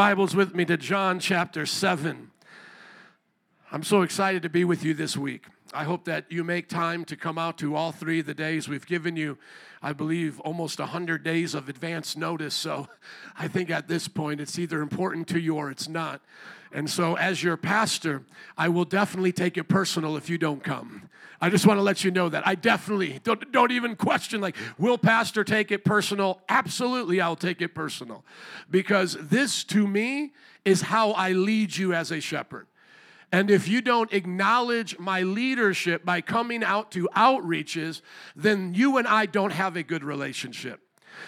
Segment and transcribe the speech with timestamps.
[0.00, 2.30] Bibles with me to John chapter 7.
[3.70, 5.44] I'm so excited to be with you this week.
[5.74, 8.66] I hope that you make time to come out to all three of the days.
[8.66, 9.36] We've given you,
[9.82, 12.54] I believe, almost 100 days of advance notice.
[12.54, 12.88] So
[13.38, 16.22] I think at this point it's either important to you or it's not.
[16.72, 18.22] And so, as your pastor,
[18.56, 21.08] I will definitely take it personal if you don't come.
[21.40, 22.46] I just want to let you know that.
[22.46, 26.42] I definitely don't, don't even question, like, will pastor take it personal?
[26.48, 28.24] Absolutely, I'll take it personal.
[28.70, 30.32] Because this, to me,
[30.64, 32.66] is how I lead you as a shepherd.
[33.32, 38.02] And if you don't acknowledge my leadership by coming out to outreaches,
[38.36, 40.80] then you and I don't have a good relationship.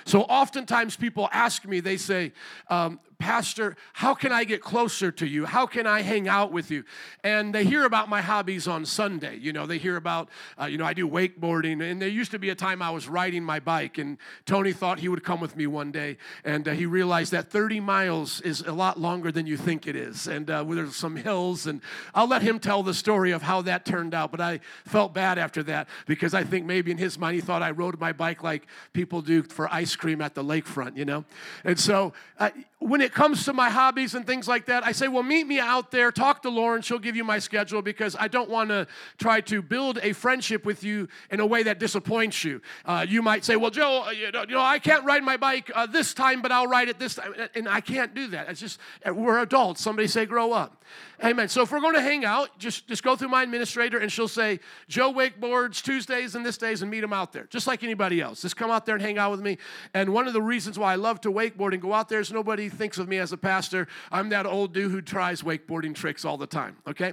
[0.05, 2.33] So oftentimes people ask me, they say,
[2.69, 5.47] um, Pastor, how can I get closer to you?
[5.47, 6.83] How can I hang out with you?
[7.23, 9.37] And they hear about my hobbies on Sunday.
[9.37, 10.29] You know, they hear about,
[10.61, 11.89] uh, you know, I do wakeboarding.
[11.89, 14.99] And there used to be a time I was riding my bike, and Tony thought
[14.99, 16.16] he would come with me one day.
[16.45, 19.95] And uh, he realized that 30 miles is a lot longer than you think it
[19.95, 20.27] is.
[20.27, 21.69] And uh, there's some hills.
[21.69, 21.80] And
[22.16, 24.33] I'll let him tell the story of how that turned out.
[24.33, 27.63] But I felt bad after that because I think maybe in his mind he thought
[27.63, 31.24] I rode my bike like people do for ice cream at the lakefront, you know?
[31.63, 32.51] And so, uh,
[32.83, 35.59] when it comes to my hobbies and things like that, I say, well, meet me
[35.59, 38.87] out there, talk to Lauren, she'll give you my schedule because I don't want to
[39.19, 42.61] try to build a friendship with you in a way that disappoints you.
[42.85, 45.87] Uh, you might say, well, Joe, uh, you know, I can't ride my bike uh,
[45.87, 47.35] this time, but I'll ride it this time.
[47.55, 48.49] And I can't do that.
[48.49, 49.80] It's just, uh, we're adults.
[49.80, 50.85] Somebody say, grow up.
[51.24, 51.48] Amen.
[51.48, 54.26] So if we're going to hang out, just, just go through my administrator and she'll
[54.26, 58.20] say, Joe wakeboards Tuesdays and this days and meet him out there, just like anybody
[58.20, 58.42] else.
[58.42, 59.59] Just come out there and hang out with me.
[59.95, 62.32] And one of the reasons why I love to wakeboard and go out there is
[62.32, 63.87] nobody thinks of me as a pastor.
[64.10, 67.12] I'm that old dude who tries wakeboarding tricks all the time, okay?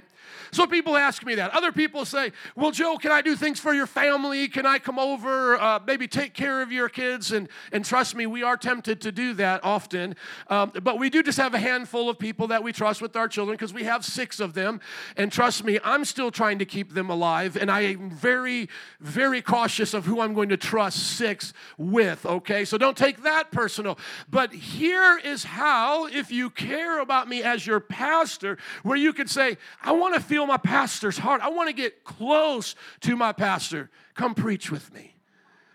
[0.50, 1.54] So people ask me that.
[1.54, 4.48] Other people say, well, Joe, can I do things for your family?
[4.48, 7.30] Can I come over, uh, maybe take care of your kids?
[7.30, 10.16] And, and trust me, we are tempted to do that often.
[10.48, 13.28] Um, but we do just have a handful of people that we trust with our
[13.28, 14.80] children because we have have six of them.
[15.16, 17.56] And trust me, I'm still trying to keep them alive.
[17.56, 18.68] And I am very,
[19.00, 22.64] very cautious of who I'm going to trust six with, okay?
[22.64, 23.98] So don't take that personal.
[24.30, 29.28] But here is how, if you care about me as your pastor, where you could
[29.28, 33.32] say, I want to feel my pastor's heart, I want to get close to my
[33.32, 35.14] pastor, come preach with me.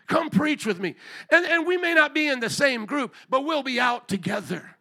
[0.08, 0.96] Come preach with me.
[1.32, 4.75] And, and we may not be in the same group, but we'll be out together.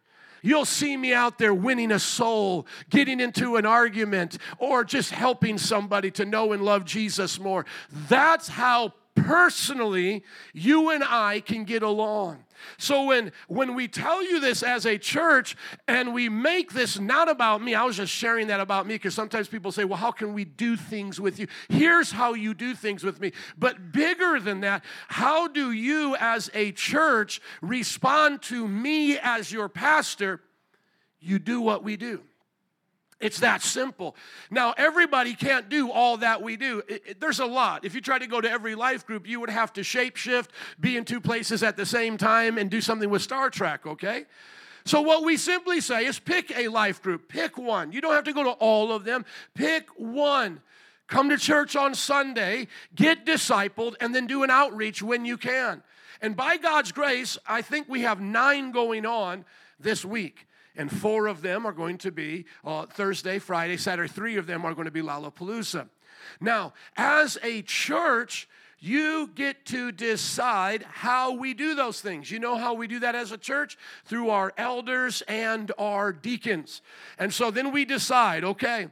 [0.45, 5.57] You'll see me out there winning a soul, getting into an argument, or just helping
[5.57, 7.65] somebody to know and love Jesus more.
[8.07, 10.23] That's how personally
[10.53, 12.44] you and I can get along.
[12.77, 15.55] So when when we tell you this as a church
[15.87, 19.13] and we make this not about me, I was just sharing that about me because
[19.13, 22.75] sometimes people say, "Well, how can we do things with you?" Here's how you do
[22.75, 23.31] things with me.
[23.57, 29.69] But bigger than that, how do you as a church respond to me as your
[29.69, 30.41] pastor?
[31.19, 32.21] You do what we do.
[33.21, 34.15] It's that simple.
[34.51, 36.83] Now, everybody can't do all that we do.
[36.87, 37.85] It, it, there's a lot.
[37.85, 40.49] If you try to go to every life group, you would have to shapeshift,
[40.79, 44.25] be in two places at the same time, and do something with Star Trek, okay?
[44.83, 47.93] So, what we simply say is pick a life group, pick one.
[47.93, 50.61] You don't have to go to all of them, pick one.
[51.07, 55.83] Come to church on Sunday, get discipled, and then do an outreach when you can.
[56.21, 59.45] And by God's grace, I think we have nine going on
[59.79, 60.47] this week
[60.77, 64.11] and four of them are going to be uh, Thursday, Friday, Saturday.
[64.11, 65.89] Three of them are going to be Lollapalooza.
[66.39, 68.47] Now, as a church,
[68.79, 72.29] you get to decide how we do those things.
[72.29, 73.77] You know how we do that as a church?
[74.05, 76.81] Through our elders and our deacons.
[77.17, 78.89] And so then we decide, okay,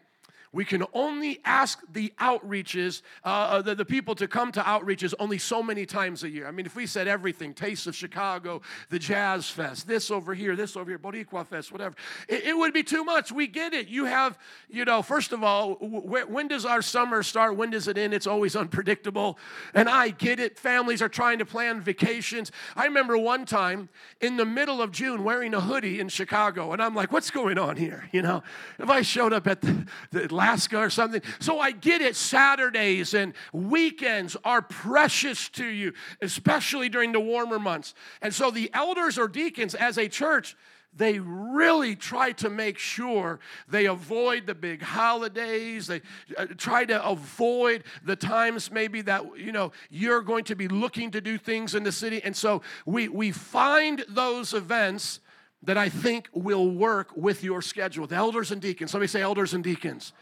[0.54, 5.14] we can only ask the outreaches, uh, uh, the, the people to come to outreaches
[5.20, 6.48] only so many times a year.
[6.48, 10.56] I mean, if we said everything, Taste of Chicago, the Jazz Fest, this over here,
[10.56, 11.96] this over here, Boricua Fest, whatever,
[12.28, 13.32] it, it would be too much.
[13.32, 13.88] We get it.
[13.88, 14.38] You have,
[14.70, 17.58] you know, first of all, wh- when does our summer start?
[17.58, 18.14] When does it end?
[18.14, 19.40] It's always unpredictable.
[19.74, 20.60] And I get it.
[20.60, 22.52] Families are trying to plan vacations.
[22.76, 23.90] I remember one time
[24.22, 27.58] in the middle of June wearing a hoodie in Chicago, and I'm like, what's going
[27.58, 28.08] on here?
[28.12, 28.44] You know,
[28.78, 31.22] if I showed up at the, the Alaska or something.
[31.40, 32.16] So I get it.
[32.16, 37.94] Saturdays and weekends are precious to you, especially during the warmer months.
[38.22, 40.56] And so the elders or deacons as a church,
[40.96, 46.02] they really try to make sure they avoid the big holidays they
[46.38, 51.10] uh, try to avoid the times maybe that you know you're going to be looking
[51.10, 55.20] to do things in the city and so we we find those events
[55.64, 59.54] that i think will work with your schedule the elders and deacons somebody say elders
[59.54, 60.14] and deacons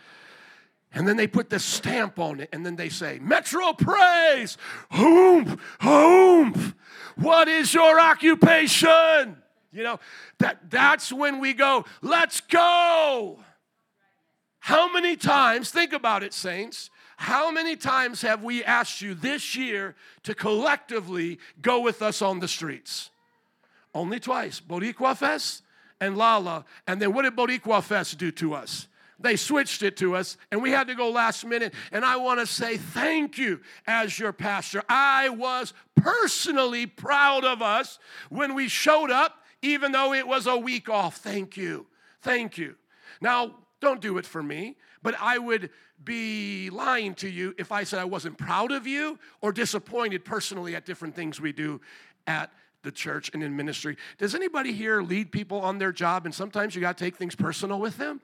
[0.94, 4.58] and then they put the stamp on it, and then they say, Metro Praise,
[4.92, 6.76] whom, whom,
[7.16, 9.38] what is your occupation?
[9.72, 10.00] You know,
[10.40, 13.40] that that's when we go, let's go.
[14.60, 19.56] How many times, think about it, saints, how many times have we asked you this
[19.56, 23.12] year to collectively go with us on the streets?
[23.94, 24.62] Only twice.
[24.62, 25.64] Boricua Fest
[26.00, 26.66] and Lolla.
[26.88, 28.88] And then what did Boricua Fest do to us?
[29.20, 31.74] They switched it to us, and we had to go last minute.
[31.92, 34.84] And I want to say thank you as your pastor.
[34.90, 38.00] I was personally proud of us
[38.30, 41.18] when we showed up, even though it was a week off.
[41.18, 41.86] Thank you.
[42.22, 42.76] Thank you.
[43.22, 45.70] Now, don't do it for me, but I would
[46.04, 50.76] be lying to you if I said I wasn't proud of you or disappointed personally
[50.76, 51.80] at different things we do
[52.26, 52.52] at
[52.84, 53.98] the church and in ministry.
[54.18, 57.36] Does anybody here lead people on their job and sometimes you got to take things
[57.36, 58.22] personal with them?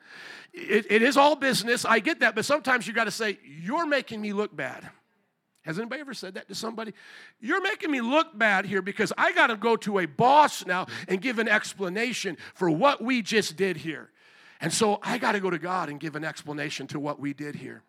[0.54, 1.86] It, it is all business.
[1.86, 4.89] I get that, but sometimes you got to say, You're making me look bad.
[5.68, 6.94] Has anybody ever said that to somebody?
[7.42, 10.88] You're making me look bad here because I got to go to a boss now
[11.09, 14.09] and give an explanation for what we just did here.
[14.62, 17.33] And so I got to go to God and give an explanation to what we
[17.33, 17.83] did here.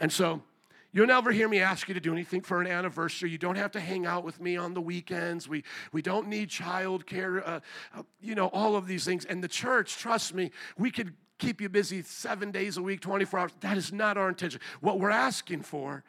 [0.00, 0.42] And so
[0.92, 3.30] You'll never hear me ask you to do anything for an anniversary.
[3.30, 5.48] You don't have to hang out with me on the weekends.
[5.48, 7.60] We, we don't need child care, uh,
[7.96, 9.24] uh, you know, all of these things.
[9.24, 13.40] And the church, trust me, we could keep you busy seven days a week, 24
[13.40, 13.52] hours.
[13.60, 14.60] That is not our intention.
[14.80, 16.02] What we're asking for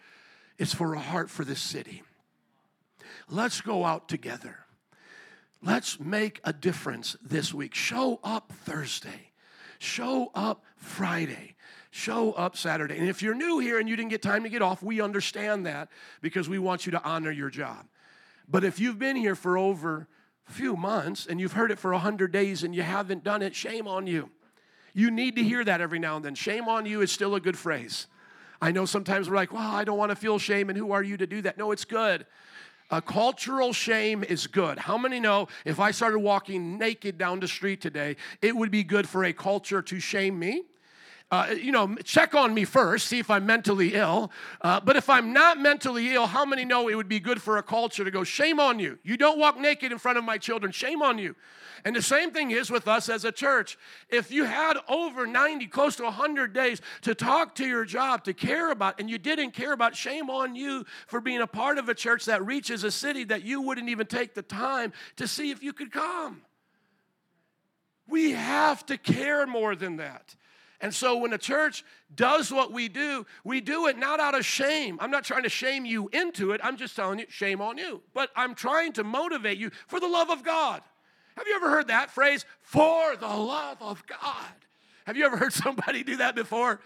[0.58, 2.02] is for a heart for this city.
[3.30, 4.58] Let's go out together.
[5.64, 7.76] Let's make a difference this week.
[7.76, 9.32] Show up Thursday.
[9.78, 11.56] Show up Friday
[11.92, 12.98] show up Saturday.
[12.98, 15.66] And if you're new here and you didn't get time to get off, we understand
[15.66, 15.90] that
[16.22, 17.86] because we want you to honor your job.
[18.48, 20.08] But if you've been here for over
[20.48, 23.56] a few months and you've heard it for 100 days and you haven't done it,
[23.56, 24.30] shame on you.
[24.94, 26.36] You need to hear that every now and then.
[26.36, 28.08] Shame on you is still a good phrase.
[28.62, 31.02] I know sometimes we're like, well, I don't want to feel shame, and who are
[31.02, 31.58] you to do that?
[31.58, 32.26] No, it's good.
[32.92, 34.78] A cultural shame is good.
[34.78, 38.84] How many know if I started walking naked down the street today, it would be
[38.84, 40.64] good for a culture to shame me?
[41.32, 44.32] Uh, you know, check on me first, see if I'm mentally ill.
[44.60, 47.58] Uh, but if I'm not mentally ill, how many know it would be good for
[47.58, 49.00] a culture to go, shame on you?
[49.04, 51.36] You don't walk naked in front of my children, shame on you.
[51.86, 53.78] And the same thing is with us as a church.
[54.10, 58.34] If you had over 90, close to 100 days to talk to your job, to
[58.34, 61.88] care about, and you didn't care about, shame on you for being a part of
[61.88, 65.50] a church that reaches a city that you wouldn't even take the time to see
[65.50, 66.42] if you could come.
[68.08, 70.36] We have to care more than that.
[70.82, 71.86] And so when a church
[72.16, 74.98] does what we do, we do it not out of shame.
[75.00, 76.62] I'm not trying to shame you into it.
[76.64, 78.02] I'm just telling you, shame on you.
[78.16, 80.82] But I'm trying to motivate you for the love of God.
[81.38, 82.46] Have you ever heard that phrase?
[82.62, 84.52] For the love of God.
[85.06, 86.82] Have you ever heard somebody do that before?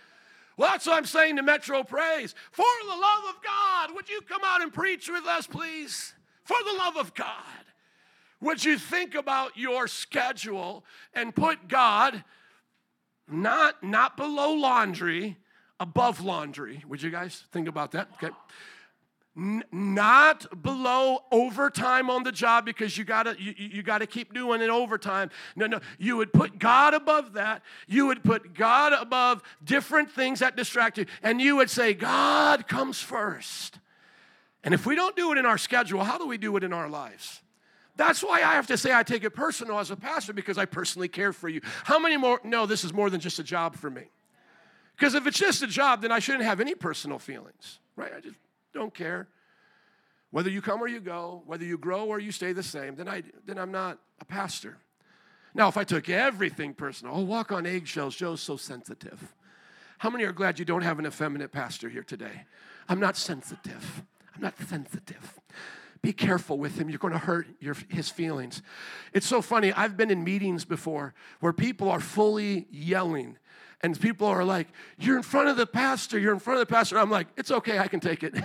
[0.58, 2.36] Well, that's what I'm saying to Metro Praise.
[2.52, 6.14] For the love of God, would you come out and preach with us, please?
[6.44, 7.36] For the love of God.
[8.42, 10.84] Would you think about your schedule
[11.14, 12.24] and put God
[13.28, 15.38] not, not below laundry,
[15.80, 16.84] above laundry.
[16.88, 18.10] Would you guys think about that?
[18.16, 18.34] Okay.
[19.38, 24.62] N- not below overtime on the job because you gotta you, you gotta keep doing
[24.62, 25.30] it overtime.
[25.58, 27.62] No, no, you would put God above that.
[27.86, 32.68] You would put God above different things that distract you, and you would say, God
[32.68, 33.80] comes first.
[34.64, 36.72] And if we don't do it in our schedule, how do we do it in
[36.72, 37.42] our lives?
[37.98, 40.66] That's why I have to say I take it personal as a pastor because I
[40.66, 41.62] personally care for you.
[41.84, 44.04] How many more No, this is more than just a job for me?
[44.98, 48.12] Because if it's just a job, then I shouldn't have any personal feelings, right?
[48.16, 48.36] I just
[48.74, 49.28] don't care.
[50.32, 53.08] Whether you come or you go, whether you grow or you stay the same, then,
[53.08, 54.78] I, then I'm not a pastor.
[55.54, 59.34] Now, if I took everything personal, oh, walk on eggshells, Joe's so sensitive.
[59.98, 62.44] How many are glad you don't have an effeminate pastor here today?
[62.90, 64.04] I'm not sensitive.
[64.36, 65.40] I'm not sensitive.
[66.06, 66.88] Be careful with him.
[66.88, 68.62] You're going to hurt your, his feelings.
[69.12, 69.74] It's so funny.
[69.74, 73.40] I've been in meetings before where people are fully yelling,
[73.82, 74.68] and people are like,
[75.00, 76.20] You're in front of the pastor.
[76.20, 77.00] You're in front of the pastor.
[77.00, 77.80] I'm like, It's okay.
[77.80, 78.36] I can take it.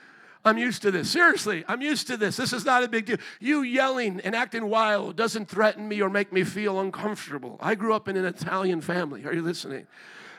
[0.46, 1.10] I'm used to this.
[1.10, 2.38] Seriously, I'm used to this.
[2.38, 3.18] This is not a big deal.
[3.38, 7.58] You yelling and acting wild doesn't threaten me or make me feel uncomfortable.
[7.60, 9.26] I grew up in an Italian family.
[9.26, 9.86] Are you listening?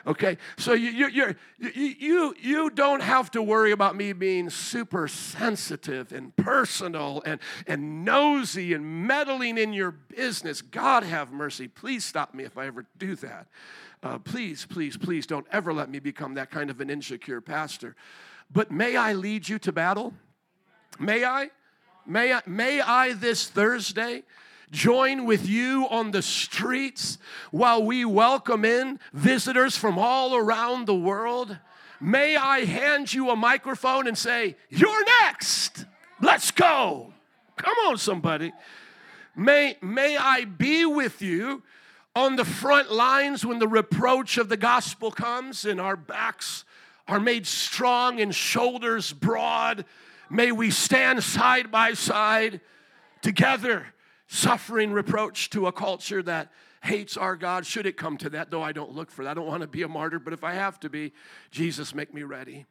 [0.04, 6.10] Okay, so you, you, you, you don't have to worry about me being super sensitive
[6.10, 10.60] and personal and, and nosy and meddling in your business.
[10.60, 11.68] God have mercy.
[11.68, 13.46] Please stop me if I ever do that.
[14.02, 17.94] Uh, please, please, please don't ever let me become that kind of an insecure pastor.
[18.50, 20.14] But may I lead you to battle?
[20.98, 21.50] May I?
[22.04, 24.24] May I, may I this Thursday
[24.72, 27.18] join with you on the streets
[27.52, 31.56] while we welcome in visitors from all around the world?
[32.00, 35.84] May I hand you a microphone and say, You're next.
[36.20, 37.12] Let's go.
[37.56, 38.52] Come on, somebody.
[39.36, 41.62] May, may I be with you
[42.14, 46.64] on the front lines when the reproach of the gospel comes and our backs
[47.08, 49.84] are made strong and shoulders broad.
[50.30, 52.60] May we stand side by side
[53.22, 53.86] together,
[54.32, 56.50] suffering reproach to a culture that
[56.82, 57.66] hates our God.
[57.66, 59.32] Should it come to that, though I don't look for that.
[59.32, 61.12] I don't want to be a martyr, but if I have to be,
[61.50, 62.64] Jesus, make me ready.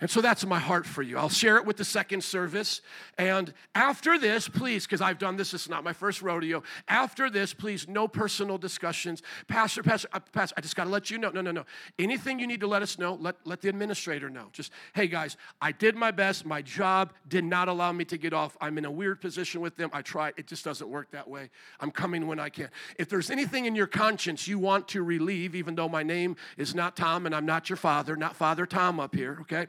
[0.00, 1.16] And so that's my heart for you.
[1.16, 2.80] I'll share it with the second service.
[3.16, 6.64] And after this, please, because I've done this, is not my first rodeo.
[6.88, 9.22] After this, please, no personal discussions.
[9.46, 11.30] Pastor, Pastor, uh, Pastor, I just got to let you know.
[11.30, 11.64] No, no, no.
[11.96, 14.48] Anything you need to let us know, let, let the administrator know.
[14.52, 16.44] Just, hey guys, I did my best.
[16.44, 18.56] My job did not allow me to get off.
[18.60, 19.90] I'm in a weird position with them.
[19.92, 20.34] I tried.
[20.36, 21.50] It just doesn't work that way.
[21.78, 22.68] I'm coming when I can.
[22.98, 26.74] If there's anything in your conscience you want to relieve, even though my name is
[26.74, 29.68] not Tom and I'm not your father, not Father Tom up here, okay?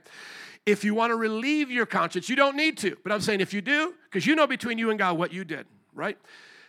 [0.65, 2.97] If you want to relieve your conscience, you don't need to.
[3.03, 5.43] But I'm saying if you do, because you know between you and God what you
[5.43, 6.17] did, right?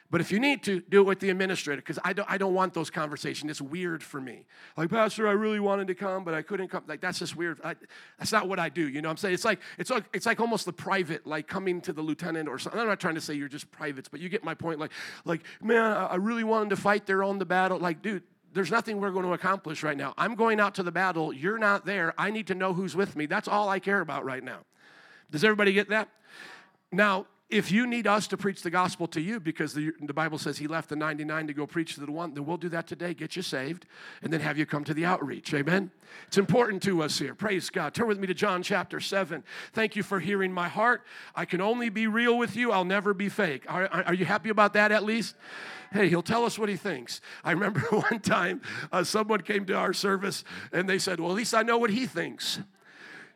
[0.09, 2.55] But if you need to, do it with the administrator because I don't, I don't
[2.55, 3.51] want those conversations.
[3.51, 4.45] It's weird for me.
[4.77, 6.85] Like, Pastor, I really wanted to come, but I couldn't come.
[6.87, 7.61] Like, that's just weird.
[7.65, 7.75] I,
[8.19, 8.89] that's not what I do.
[8.89, 9.35] You know what I'm saying?
[9.35, 12.59] It's like, it's like, it's like almost the private, like coming to the lieutenant or
[12.59, 12.81] something.
[12.81, 14.79] I'm not trying to say you're just privates, but you get my point.
[14.79, 14.93] Like,
[15.25, 17.79] like man, I really wanted to fight there on the battle.
[17.79, 18.23] Like, dude,
[18.53, 20.15] there's nothing we're going to accomplish right now.
[20.17, 21.33] I'm going out to the battle.
[21.33, 22.15] You're not there.
[22.19, 23.27] I need to know who's with me.
[23.27, 24.61] That's all I care about right now.
[25.31, 26.09] Does everybody get that?
[26.93, 30.37] Now, if you need us to preach the gospel to you because the, the, Bible
[30.37, 32.89] says he left the 99 to go preach to the one, then we'll do that
[32.89, 33.87] today, get you saved,
[34.21, 35.55] and then have you come to the outreach.
[35.55, 35.93] Amen?
[36.27, 37.35] It's important to us here.
[37.35, 37.95] Praise God.
[37.95, 39.45] Turn with me to John chapter 7.
[39.73, 41.05] Thank you for hearing my heart.
[41.37, 43.65] I can only be real with you, I'll never be fake.
[43.69, 45.37] Are, are, you happy about that at least?
[45.93, 47.21] Hey, he'll tell us what he thinks.
[47.45, 48.61] I remember one time
[48.91, 51.91] uh, someone came to our service and they said, Well, at least I know what
[51.91, 52.59] he thinks.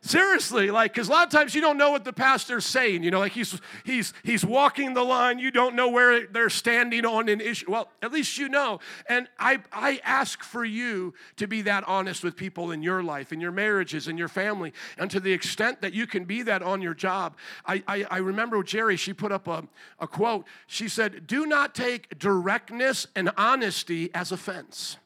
[0.03, 3.03] Seriously, like, because a lot of times you don't know what the pastor's saying.
[3.03, 5.37] You know, like he's he's he's walking the line.
[5.37, 7.69] You don't know where they're standing on an issue.
[7.69, 8.79] Well, at least you know.
[9.05, 13.31] And I I ask for you to be that honest with people in your life,
[13.31, 16.63] in your marriages, in your family, and to the extent that you can be that
[16.63, 17.37] on your job.
[17.67, 18.97] I I, I remember Jerry.
[18.97, 19.67] She put up a,
[19.99, 20.47] a quote.
[20.65, 24.97] She said, "Do not take directness and honesty as offense."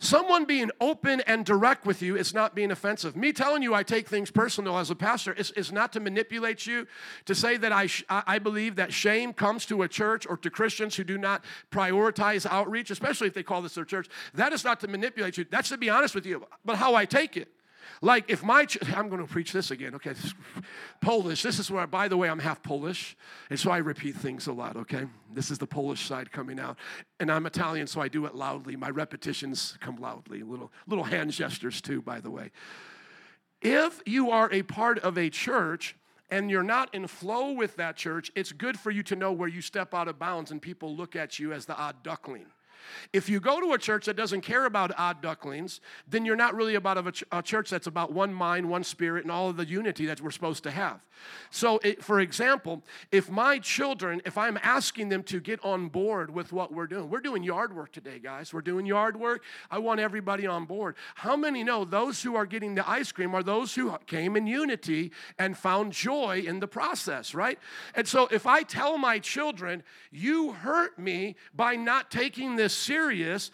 [0.00, 3.16] Someone being open and direct with you is not being offensive.
[3.16, 6.66] Me telling you I take things personal as a pastor is, is not to manipulate
[6.68, 6.86] you,
[7.24, 10.50] to say that I, sh- I believe that shame comes to a church or to
[10.50, 14.08] Christians who do not prioritize outreach, especially if they call this their church.
[14.34, 15.44] That is not to manipulate you.
[15.50, 17.48] That's to be honest with you, but how I take it.
[18.02, 20.14] Like if my, ch- I'm going to preach this again, okay?
[21.00, 23.16] Polish, this is where, by the way, I'm half Polish,
[23.50, 25.06] and so I repeat things a lot, okay?
[25.32, 26.78] This is the Polish side coming out.
[27.20, 28.76] And I'm Italian, so I do it loudly.
[28.76, 32.50] My repetitions come loudly, little, little hand gestures too, by the way.
[33.60, 35.96] If you are a part of a church,
[36.30, 39.48] and you're not in flow with that church, it's good for you to know where
[39.48, 42.46] you step out of bounds and people look at you as the odd duckling.
[43.12, 46.54] If you go to a church that doesn't care about odd ducklings, then you're not
[46.54, 49.56] really about a, ch- a church that's about one mind, one spirit, and all of
[49.56, 51.00] the unity that we're supposed to have.
[51.50, 56.32] So, it, for example, if my children, if I'm asking them to get on board
[56.32, 58.52] with what we're doing, we're doing yard work today, guys.
[58.52, 59.42] We're doing yard work.
[59.70, 60.96] I want everybody on board.
[61.14, 64.46] How many know those who are getting the ice cream are those who came in
[64.46, 67.58] unity and found joy in the process, right?
[67.94, 73.50] And so, if I tell my children, you hurt me by not taking this serious,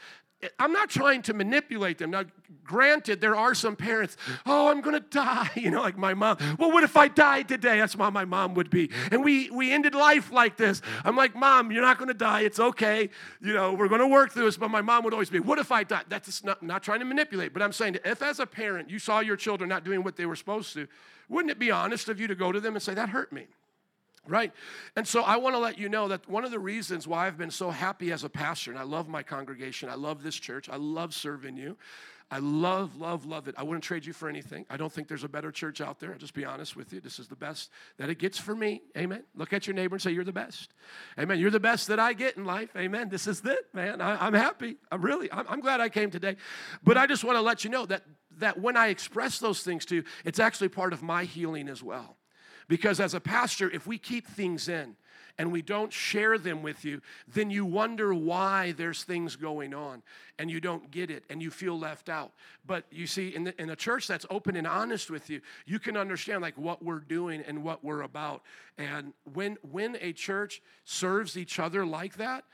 [0.59, 2.11] I'm not trying to manipulate them.
[2.11, 2.25] Now,
[2.65, 4.17] granted, there are some parents,
[4.47, 6.37] oh, I'm gonna die, you know, like my mom.
[6.59, 7.79] Well, what if I died today?
[7.79, 8.91] That's how my mom would be.
[9.11, 10.83] And we we ended life like this.
[11.05, 12.41] I'm like, Mom, you're not gonna die.
[12.41, 13.11] It's okay.
[13.41, 14.57] You know, we're gonna work through this.
[14.57, 16.03] But my mom would always be, what if I die?
[16.09, 19.21] That's not, not trying to manipulate, but I'm saying if as a parent you saw
[19.21, 20.87] your children not doing what they were supposed to,
[21.29, 23.47] wouldn't it be honest of you to go to them and say, that hurt me?
[24.27, 24.53] Right?
[24.97, 27.37] And so I want to let you know that one of the reasons why I've
[27.37, 30.69] been so happy as a pastor, and I love my congregation, I love this church,
[30.71, 31.77] I love serving you.
[32.31, 33.55] I love, love, love it.
[33.59, 34.65] I wouldn't trade you for anything.
[34.71, 36.13] I don't think there's a better church out there.
[36.13, 37.01] I'll just be honest with you.
[37.01, 38.83] This is the best that it gets for me.
[38.97, 39.25] Amen.
[39.37, 40.73] Look at your neighbor and say, You're the best.
[41.19, 41.39] Amen.
[41.39, 42.71] You're the best that I get in life.
[42.77, 43.09] Amen.
[43.09, 44.01] This is it, man.
[44.01, 44.79] I, am happy.
[44.91, 46.37] I'm really, I'm, I'm glad I came today.
[46.83, 48.03] But I just want to let you know that,
[48.39, 51.83] that when I express those things to you, it's actually part of my healing as
[51.83, 52.17] well.
[52.69, 54.97] Because as a pastor, if we keep things in
[55.39, 60.03] and we don't share them with you, then you wonder why there's things going on
[60.39, 62.33] and you don't get it and you feel left out.
[62.67, 65.79] But you see, in, the, in a church that's open and honest with you, you
[65.79, 68.43] can understand like what we're doing and what we're about.
[68.79, 72.45] And when, when a church serves each other like that,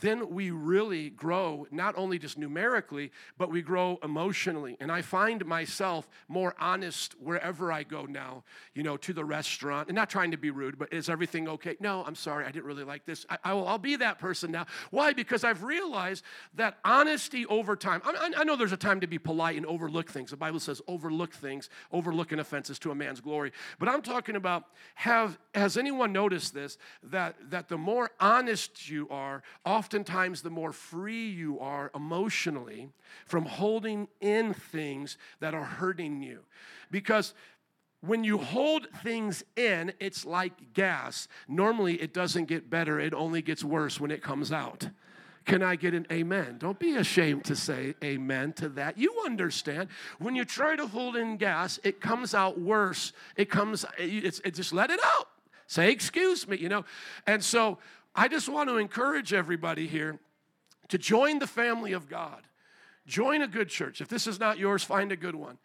[0.00, 4.76] then we really grow not only just numerically, but we grow emotionally.
[4.80, 9.88] And I find myself more honest wherever I go now, you know, to the restaurant.
[9.88, 11.76] And not trying to be rude, but is everything okay?
[11.80, 13.26] No, I'm sorry, I didn't really like this.
[13.28, 14.66] I, I will, I'll be that person now.
[14.90, 15.12] Why?
[15.12, 19.18] Because I've realized that honesty over time, I, I know there's a time to be
[19.18, 20.30] polite and overlook things.
[20.30, 23.52] The Bible says overlook things, overlooking offenses to a man's glory.
[23.78, 24.64] But I'm talking about
[24.94, 26.78] have, has anyone noticed this?
[27.02, 29.42] That, that the more honest you are,
[29.78, 32.88] oftentimes the more free you are emotionally
[33.26, 36.40] from holding in things that are hurting you.
[36.90, 37.32] Because
[38.00, 41.28] when you hold things in, it's like gas.
[41.46, 44.88] Normally, it doesn't get better, it only gets worse when it comes out.
[45.44, 46.56] Can I get an amen?
[46.58, 48.98] Don't be ashamed to say amen to that.
[48.98, 49.90] You understand.
[50.18, 53.12] When you try to hold in gas, it comes out worse.
[53.36, 55.28] It comes, it's, it just let it out.
[55.68, 56.84] Say, excuse me, you know.
[57.26, 57.78] And so
[58.18, 60.18] I just want to encourage everybody here
[60.88, 62.42] to join the family of God.
[63.06, 64.00] Join a good church.
[64.00, 65.56] If this is not yours, find a good one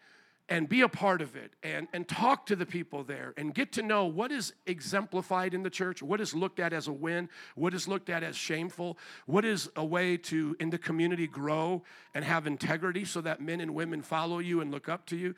[0.48, 3.72] and be a part of it and, and talk to the people there and get
[3.72, 7.28] to know what is exemplified in the church, what is looked at as a win,
[7.56, 11.82] what is looked at as shameful, what is a way to, in the community, grow
[12.14, 15.34] and have integrity so that men and women follow you and look up to you.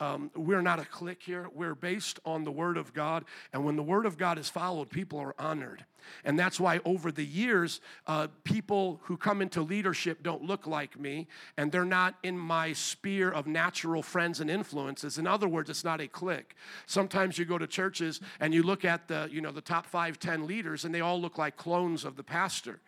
[0.00, 1.48] Um, we're not a clique here.
[1.52, 3.24] We're based on the Word of God.
[3.52, 5.84] And when the Word of God is followed, people are honored.
[6.24, 10.98] And that's why over the years, uh, people who come into leadership don't look like
[10.98, 11.26] me,
[11.56, 15.18] and they're not in my sphere of natural friends and influences.
[15.18, 16.54] In other words, it's not a clique.
[16.86, 20.18] Sometimes you go to churches and you look at the, you know, the top five,
[20.18, 22.80] ten leaders, and they all look like clones of the pastor.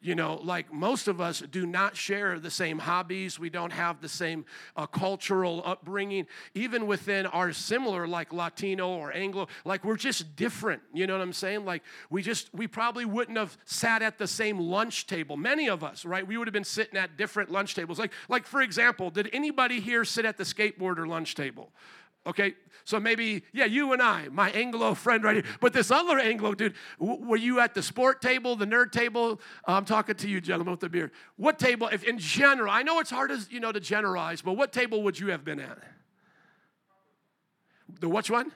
[0.00, 3.40] You know, like most of us do not share the same hobbies.
[3.40, 4.44] We don't have the same
[4.76, 6.28] uh, cultural upbringing.
[6.54, 10.82] Even within our similar, like Latino or Anglo, like we're just different.
[10.94, 11.64] You know what I'm saying?
[11.64, 15.36] Like we just, we probably wouldn't have sat at the same lunch table.
[15.36, 16.24] Many of us, right?
[16.24, 17.98] We would have been sitting at different lunch tables.
[17.98, 21.72] Like, like for example, did anybody here sit at the skateboarder lunch table?
[22.28, 25.44] Okay, so maybe, yeah, you and I, my Anglo friend right here.
[25.60, 29.40] But this other Anglo dude, w- were you at the sport table, the nerd table?
[29.66, 31.10] I'm talking to you, gentlemen, with the beard.
[31.36, 34.52] What table, if in general, I know it's hard as you know to generalize, but
[34.52, 35.78] what table would you have been at?
[38.00, 38.52] The which one?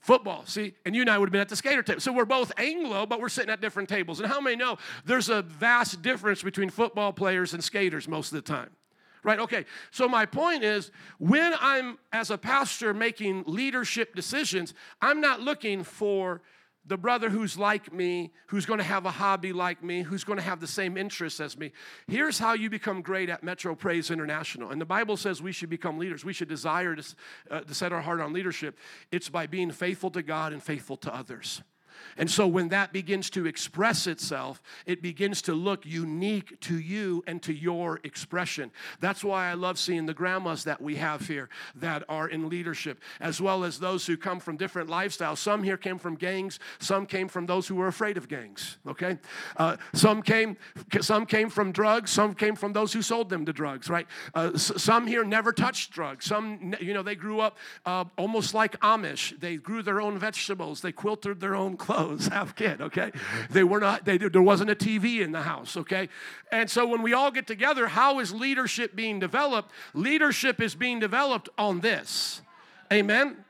[0.00, 0.74] Football, see?
[0.84, 2.00] And you and I would have been at the skater table.
[2.00, 4.20] So we're both Anglo, but we're sitting at different tables.
[4.20, 8.36] And how many know there's a vast difference between football players and skaters most of
[8.36, 8.70] the time?
[9.22, 9.66] Right, okay.
[9.90, 15.84] So, my point is when I'm, as a pastor, making leadership decisions, I'm not looking
[15.84, 16.40] for
[16.86, 20.38] the brother who's like me, who's going to have a hobby like me, who's going
[20.38, 21.72] to have the same interests as me.
[22.06, 24.70] Here's how you become great at Metro Praise International.
[24.70, 26.24] And the Bible says we should become leaders.
[26.24, 27.14] We should desire to,
[27.50, 28.78] uh, to set our heart on leadership.
[29.12, 31.62] It's by being faithful to God and faithful to others.
[32.16, 37.22] And so when that begins to express itself, it begins to look unique to you
[37.26, 38.70] and to your expression.
[39.00, 43.00] That's why I love seeing the grandmas that we have here that are in leadership,
[43.20, 45.38] as well as those who come from different lifestyles.
[45.38, 49.18] Some here came from gangs, some came from those who were afraid of gangs, okay?
[49.56, 50.56] Uh, some, came,
[51.00, 54.06] some came from drugs, some came from those who sold them to drugs, right?
[54.34, 56.26] Uh, some here never touched drugs.
[56.26, 59.38] Some, you know, they grew up uh, almost like Amish.
[59.40, 63.12] They grew their own vegetables, they quilted their own clothes clothes, have kid, okay?
[63.50, 66.08] They were not, they, there wasn't a TV in the house, okay?
[66.52, 69.70] And so when we all get together, how is leadership being developed?
[69.94, 72.42] Leadership is being developed on this.
[72.92, 73.44] Amen?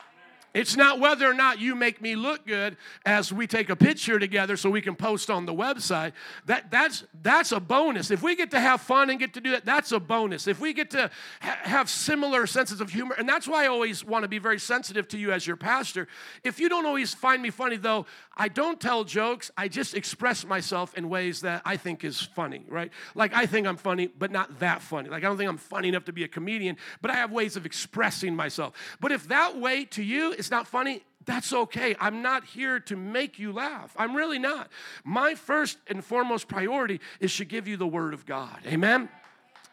[0.53, 4.19] It's not whether or not you make me look good as we take a picture
[4.19, 6.13] together so we can post on the website.
[6.47, 8.11] That, that's, that's a bonus.
[8.11, 10.47] If we get to have fun and get to do that, that's a bonus.
[10.49, 11.11] If we get to
[11.41, 14.59] ha- have similar senses of humor, and that's why I always want to be very
[14.59, 16.09] sensitive to you as your pastor.
[16.43, 19.51] If you don't always find me funny, though, I don't tell jokes.
[19.57, 22.91] I just express myself in ways that I think is funny, right?
[23.15, 25.11] Like I think I'm funny, but not that funny.
[25.11, 27.57] Like I don't think I'm funny enough to be a comedian, but I have ways
[27.57, 28.73] of expressing myself.
[28.99, 31.95] But if that way to you it's not funny, that's okay.
[32.01, 33.95] I'm not here to make you laugh.
[33.97, 34.71] I'm really not.
[35.05, 38.59] My first and foremost priority is to give you the Word of God.
[38.67, 39.11] Amen?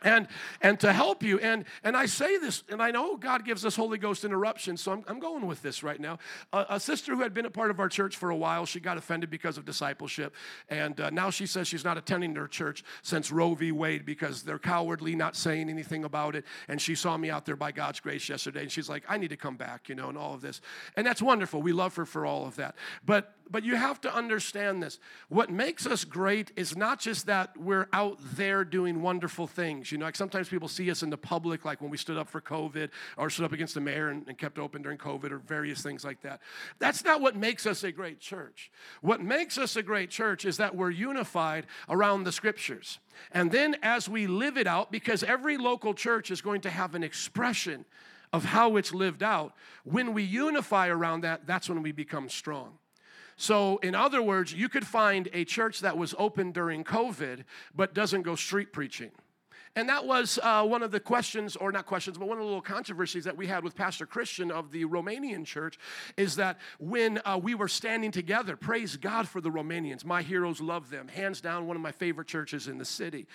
[0.01, 0.27] And
[0.61, 1.39] and to help you.
[1.39, 4.91] And and i say this and i know god gives us holy ghost interruptions so
[4.91, 6.19] i'm, I'm going with this right now.
[6.53, 8.79] A, a, sister who had been a part of our church for a while she
[8.79, 10.33] got offended because of discipleship
[10.69, 13.71] and uh, now she says she's not attending her church since roe v.
[13.71, 17.55] Wade because they're cowardly not saying anything about it and she saw me out there
[17.55, 20.17] by god's grace yesterday and she's like i need to come back you know and
[20.17, 20.61] all of this.
[20.95, 21.61] And that's wonderful.
[21.61, 22.75] We love her for all of that.
[23.05, 24.99] But but you have to understand this.
[25.29, 29.91] What makes us great is not just that we're out there doing wonderful things.
[29.91, 32.27] You know, like sometimes people see us in the public, like when we stood up
[32.27, 35.37] for COVID or stood up against the mayor and, and kept open during COVID or
[35.37, 36.41] various things like that.
[36.79, 38.71] That's not what makes us a great church.
[39.01, 42.99] What makes us a great church is that we're unified around the scriptures.
[43.31, 46.95] And then as we live it out, because every local church is going to have
[46.95, 47.85] an expression
[48.33, 52.77] of how it's lived out, when we unify around that, that's when we become strong.
[53.37, 57.43] So, in other words, you could find a church that was open during COVID
[57.75, 59.11] but doesn't go street preaching.
[59.77, 62.47] And that was uh, one of the questions, or not questions, but one of the
[62.47, 65.77] little controversies that we had with Pastor Christian of the Romanian church
[66.17, 70.03] is that when uh, we were standing together, praise God for the Romanians.
[70.03, 71.07] My heroes love them.
[71.07, 73.27] Hands down, one of my favorite churches in the city.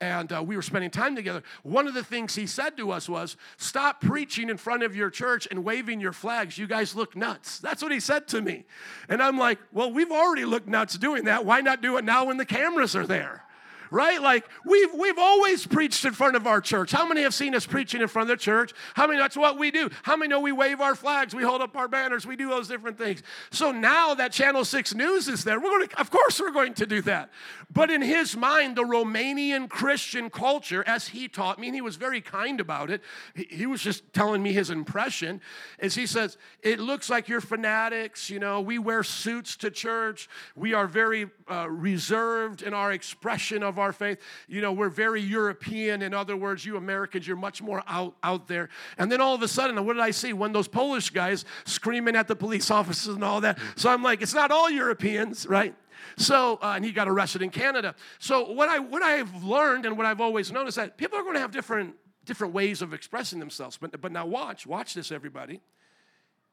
[0.00, 1.42] And uh, we were spending time together.
[1.64, 5.10] One of the things he said to us was, Stop preaching in front of your
[5.10, 6.56] church and waving your flags.
[6.58, 7.58] You guys look nuts.
[7.58, 8.66] That's what he said to me.
[9.08, 11.44] And I'm like, Well, we've already looked nuts doing that.
[11.44, 13.47] Why not do it now when the cameras are there?
[13.90, 14.20] Right?
[14.20, 16.92] Like we've we've always preached in front of our church.
[16.92, 18.72] How many have seen us preaching in front of the church?
[18.94, 19.90] How many that's what we do?
[20.02, 22.68] How many know we wave our flags, we hold up our banners, we do those
[22.68, 23.22] different things.
[23.50, 26.74] So now that Channel 6 News is there, we're going to of course we're going
[26.74, 27.30] to do that.
[27.70, 31.96] But in his mind, the Romanian Christian culture, as he taught me, and he was
[31.96, 33.02] very kind about it,
[33.34, 35.42] he, was just telling me his impression,
[35.78, 40.30] is he says, it looks like you're fanatics, you know, we wear suits to church,
[40.56, 44.18] we are very uh, reserved in our expression of our faith.
[44.48, 46.02] You know, we're very European.
[46.02, 48.68] In other words, you Americans, you're much more out, out there.
[48.96, 50.32] And then all of a sudden, what did I see?
[50.32, 53.58] When those Polish guys screaming at the police officers and all that.
[53.76, 55.74] So I'm like, it's not all Europeans, right?
[56.16, 57.94] So, uh, and he got arrested in Canada.
[58.18, 61.22] So, what I what I've learned and what I've always known is that people are
[61.22, 63.76] going to have different different ways of expressing themselves.
[63.76, 65.60] But but now watch, watch this, everybody.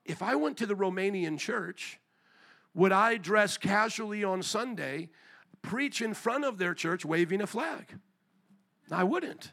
[0.04, 2.00] If I went to the Romanian church,
[2.76, 5.10] would I dress casually on Sunday
[5.66, 7.98] preach in front of their church waving a flag.
[8.92, 9.52] I wouldn't.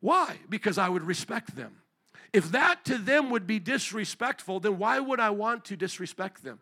[0.00, 0.38] Why?
[0.48, 1.76] Because I would respect them.
[2.32, 6.58] If that to them would be disrespectful, then why would I want to disrespect them?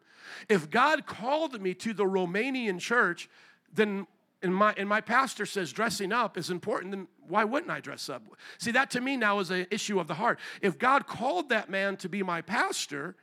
[0.49, 3.29] If God called me to the Romanian church,
[3.73, 4.07] then
[4.45, 8.11] and my, and my pastor says dressing up is important, then why wouldn't I dress
[8.11, 8.23] up?
[8.59, 10.39] See, that to me now is an issue of the heart.
[10.61, 13.17] If God called that man to be my pastor,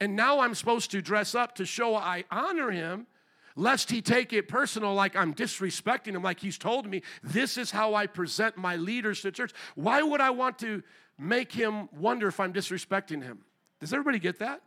[0.00, 3.06] and now I'm supposed to dress up to show I honor him,
[3.56, 7.70] lest he take it personal like I'm disrespecting him, like he's told me, this is
[7.70, 9.52] how I present my leaders to church.
[9.74, 10.82] Why would I want to
[11.18, 13.44] make him wonder if I'm disrespecting him?
[13.80, 14.62] Does everybody get that?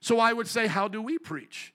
[0.00, 1.72] So I would say, How do we preach?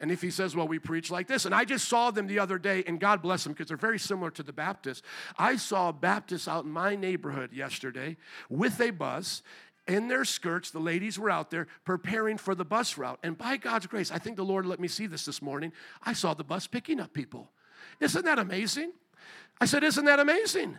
[0.00, 2.38] And if he says, Well, we preach like this, and I just saw them the
[2.38, 5.02] other day, and God bless them because they're very similar to the Baptists.
[5.38, 8.16] I saw Baptists out in my neighborhood yesterday
[8.48, 9.42] with a bus,
[9.86, 13.18] in their skirts, the ladies were out there preparing for the bus route.
[13.22, 15.72] And by God's grace, I think the Lord let me see this this morning.
[16.02, 17.50] I saw the bus picking up people.
[18.00, 18.92] Isn't that amazing?
[19.60, 20.78] I said, Isn't that amazing?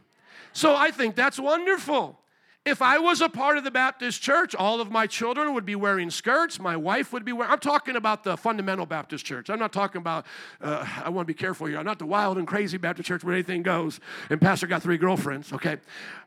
[0.54, 2.20] So I think that's wonderful.
[2.65, 5.75] If I was a part of the Baptist church, all of my children would be
[5.75, 6.60] wearing skirts.
[6.60, 7.51] My wife would be wearing.
[7.51, 9.51] I'm talking about the fundamental Baptist church.
[9.51, 10.25] I'm not talking about.
[10.60, 11.78] Uh, I want to be careful here.
[11.78, 13.99] I'm not the wild and crazy Baptist church where anything goes.
[14.32, 15.54] And pastor got three girlfriends.
[15.54, 15.78] Okay,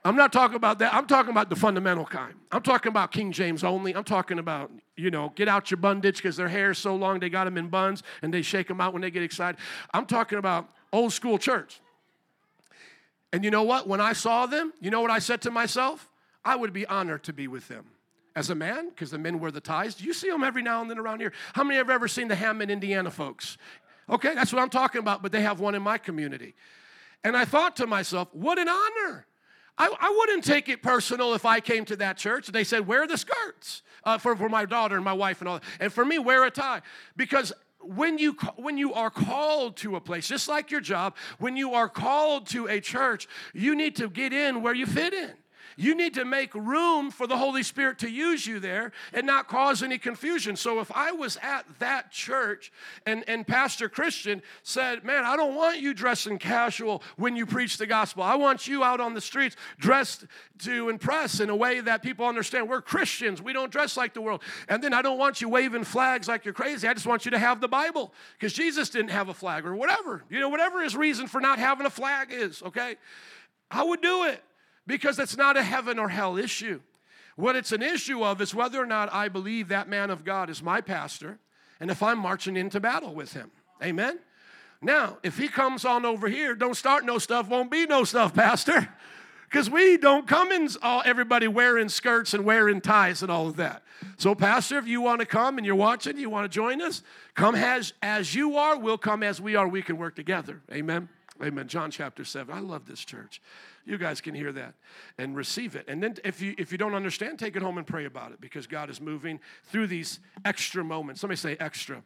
[0.04, 0.94] I'm not talking about that.
[0.94, 2.34] I'm talking about the fundamental kind.
[2.52, 3.96] I'm talking about King James only.
[3.96, 7.18] I'm talking about you know get out your bundage because their hair is so long
[7.18, 9.60] they got them in buns and they shake them out when they get excited.
[9.92, 11.80] I'm talking about old school church.
[13.32, 13.88] And you know what?
[13.88, 16.07] When I saw them, you know what I said to myself?
[16.48, 17.84] I would be honored to be with them.
[18.34, 20.80] As a man, because the men wear the ties, do you see them every now
[20.80, 21.34] and then around here?
[21.52, 23.58] How many have ever seen the Hammond, Indiana folks?
[24.08, 26.54] Okay, that's what I'm talking about, but they have one in my community.
[27.22, 29.26] And I thought to myself, what an honor.
[29.76, 32.46] I, I wouldn't take it personal if I came to that church.
[32.46, 35.56] They said, wear the skirts uh, for, for my daughter and my wife and all
[35.56, 35.64] that.
[35.80, 36.80] And for me, wear a tie.
[37.14, 41.56] Because when you when you are called to a place just like your job when
[41.56, 45.30] you are called to a church you need to get in where you fit in
[45.78, 49.46] you need to make room for the Holy Spirit to use you there and not
[49.46, 50.56] cause any confusion.
[50.56, 52.72] So if I was at that church
[53.06, 57.76] and, and Pastor Christian said, Man, I don't want you dressing casual when you preach
[57.76, 58.24] the gospel.
[58.24, 60.26] I want you out on the streets dressed
[60.64, 63.40] to impress in a way that people understand we're Christians.
[63.40, 64.42] We don't dress like the world.
[64.68, 66.88] And then I don't want you waving flags like you're crazy.
[66.88, 69.76] I just want you to have the Bible because Jesus didn't have a flag or
[69.76, 70.24] whatever.
[70.28, 72.96] You know, whatever his reason for not having a flag is, okay?
[73.70, 74.42] I would do it
[74.88, 76.80] because it's not a heaven or hell issue.
[77.36, 80.50] What it's an issue of is whether or not I believe that man of God
[80.50, 81.38] is my pastor
[81.78, 83.52] and if I'm marching into battle with him.
[83.80, 84.18] Amen?
[84.82, 88.34] Now, if he comes on over here, don't start no stuff, won't be no stuff,
[88.34, 88.88] Pastor.
[89.48, 93.56] Because we don't come in all, everybody wearing skirts and wearing ties and all of
[93.56, 93.82] that.
[94.16, 97.02] So, Pastor, if you want to come and you're watching, you want to join us,
[97.34, 99.66] come as, as you are, we'll come as we are.
[99.66, 100.60] We can work together.
[100.72, 101.08] Amen.
[101.42, 101.68] Amen.
[101.68, 102.52] John chapter 7.
[102.52, 103.40] I love this church.
[103.84, 104.74] You guys can hear that
[105.18, 105.84] and receive it.
[105.86, 108.40] And then if you if you don't understand, take it home and pray about it
[108.40, 111.20] because God is moving through these extra moments.
[111.20, 112.02] Somebody say extra.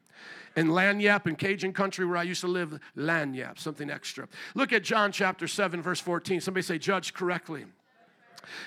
[0.54, 4.28] In Lagniappe in Cajun country where I used to live, Lagniappe, something extra.
[4.54, 6.40] Look at John chapter 7, verse 14.
[6.40, 7.64] Somebody say, judge correctly.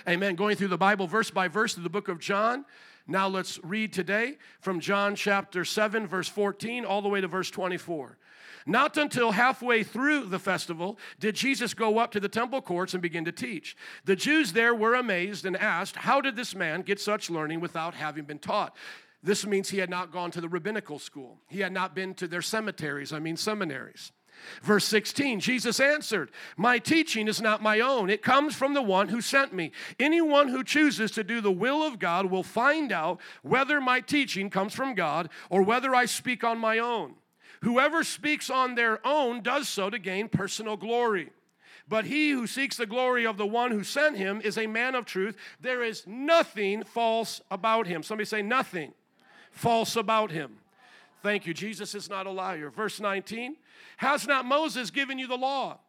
[0.08, 0.36] Amen.
[0.36, 2.66] Going through the Bible verse by verse through the book of John.
[3.08, 7.52] Now let's read today from John chapter 7, verse 14, all the way to verse
[7.52, 8.18] 24.
[8.66, 13.02] Not until halfway through the festival did Jesus go up to the temple courts and
[13.02, 13.78] begin to teach.
[14.06, 17.94] The Jews there were amazed and asked, How did this man get such learning without
[17.94, 18.76] having been taught?
[19.22, 22.28] This means he had not gone to the rabbinical school, he had not been to
[22.28, 24.12] their cemeteries, I mean, seminaries.
[24.62, 28.10] Verse 16, Jesus answered, My teaching is not my own.
[28.10, 29.72] It comes from the one who sent me.
[30.00, 34.50] Anyone who chooses to do the will of God will find out whether my teaching
[34.50, 37.16] comes from God or whether I speak on my own.
[37.66, 41.32] Whoever speaks on their own does so to gain personal glory.
[41.88, 44.94] But he who seeks the glory of the one who sent him is a man
[44.94, 45.36] of truth.
[45.60, 48.04] There is nothing false about him.
[48.04, 48.94] Somebody say, nothing
[49.50, 50.58] false about him.
[51.24, 51.56] Thank you.
[51.56, 52.70] Jesus is not a liar.
[52.70, 53.56] Verse 19
[53.98, 55.80] Has not Moses given you the law?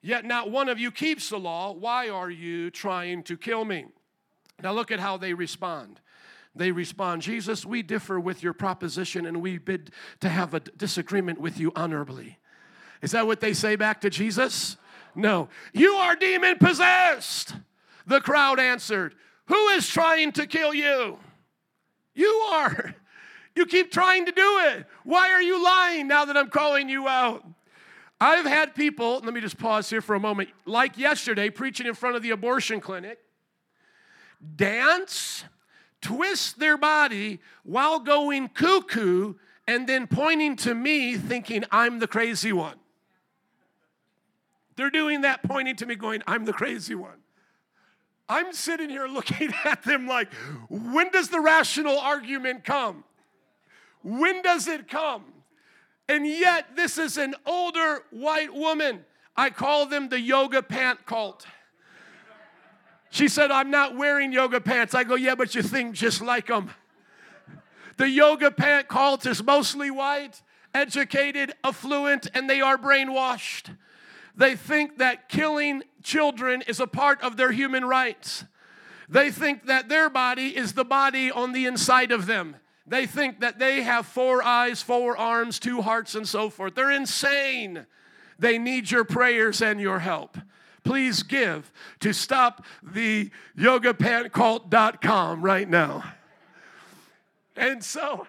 [0.00, 1.72] Yet not one of you keeps the law.
[1.72, 3.84] Why are you trying to kill me?
[4.62, 6.00] Now look at how they respond.
[6.54, 11.40] They respond, Jesus, we differ with your proposition and we bid to have a disagreement
[11.40, 12.38] with you honorably.
[13.02, 14.76] Is that what they say back to Jesus?
[15.14, 15.48] No.
[15.72, 17.54] You are demon possessed.
[18.06, 19.14] The crowd answered,
[19.46, 21.18] Who is trying to kill you?
[22.14, 22.94] You are.
[23.56, 24.86] You keep trying to do it.
[25.02, 27.44] Why are you lying now that I'm calling you out?
[28.20, 31.94] I've had people, let me just pause here for a moment, like yesterday, preaching in
[31.94, 33.18] front of the abortion clinic,
[34.54, 35.44] dance
[36.00, 39.34] twist their body while going cuckoo
[39.66, 42.76] and then pointing to me thinking I'm the crazy one.
[44.76, 47.18] They're doing that, pointing to me, going, I'm the crazy one.
[48.28, 50.32] I'm sitting here looking at them like,
[50.68, 53.04] when does the rational argument come?
[54.02, 55.24] When does it come?
[56.08, 59.04] And yet, this is an older white woman.
[59.36, 61.46] I call them the yoga pant cult.
[63.10, 64.94] She said, I'm not wearing yoga pants.
[64.94, 66.70] I go, Yeah, but you think just like them.
[67.96, 70.40] The yoga pant cult is mostly white,
[70.72, 73.76] educated, affluent, and they are brainwashed.
[74.36, 78.44] They think that killing children is a part of their human rights.
[79.08, 82.56] They think that their body is the body on the inside of them.
[82.86, 86.76] They think that they have four eyes, four arms, two hearts, and so forth.
[86.76, 87.86] They're insane.
[88.38, 90.38] They need your prayers and your help
[90.84, 96.04] please give to stop the yogapantcult.com right now.
[97.56, 98.26] And so,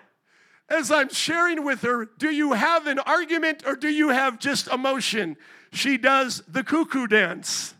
[0.69, 4.67] as I'm sharing with her, do you have an argument or do you have just
[4.67, 5.37] emotion?
[5.71, 7.73] She does the cuckoo dance.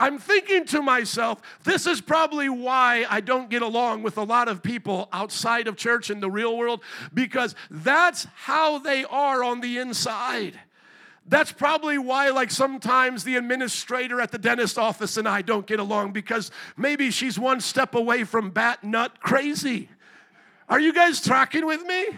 [0.00, 4.48] I'm thinking to myself, this is probably why I don't get along with a lot
[4.48, 9.60] of people outside of church in the real world, because that's how they are on
[9.60, 10.58] the inside.
[11.30, 15.78] That's probably why, like, sometimes the administrator at the dentist office and I don't get
[15.78, 19.88] along because maybe she's one step away from bat nut crazy.
[20.68, 22.08] Are you guys tracking with me?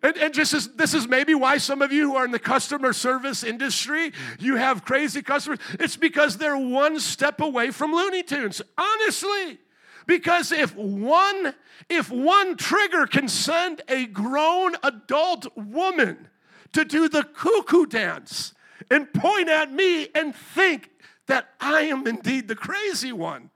[0.00, 2.38] And, and just as, this is maybe why some of you who are in the
[2.38, 5.58] customer service industry, you have crazy customers.
[5.80, 8.62] It's because they're one step away from Looney Tunes.
[8.78, 9.58] Honestly.
[10.06, 11.52] Because if one,
[11.88, 16.28] if one trigger can send a grown adult woman
[16.76, 18.52] to do the cuckoo dance
[18.90, 20.90] and point at me and think
[21.26, 23.48] that I am indeed the crazy one.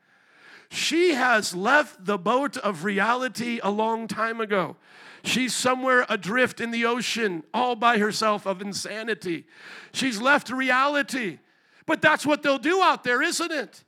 [0.71, 4.77] She has left the boat of reality a long time ago.
[5.23, 9.45] She's somewhere adrift in the ocean, all by herself of insanity.
[9.93, 11.41] She's left reality.
[11.85, 13.85] But that's what they'll do out there, isn't it?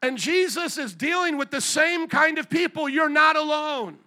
[0.00, 2.88] And Jesus is dealing with the same kind of people.
[2.88, 3.98] You're not alone.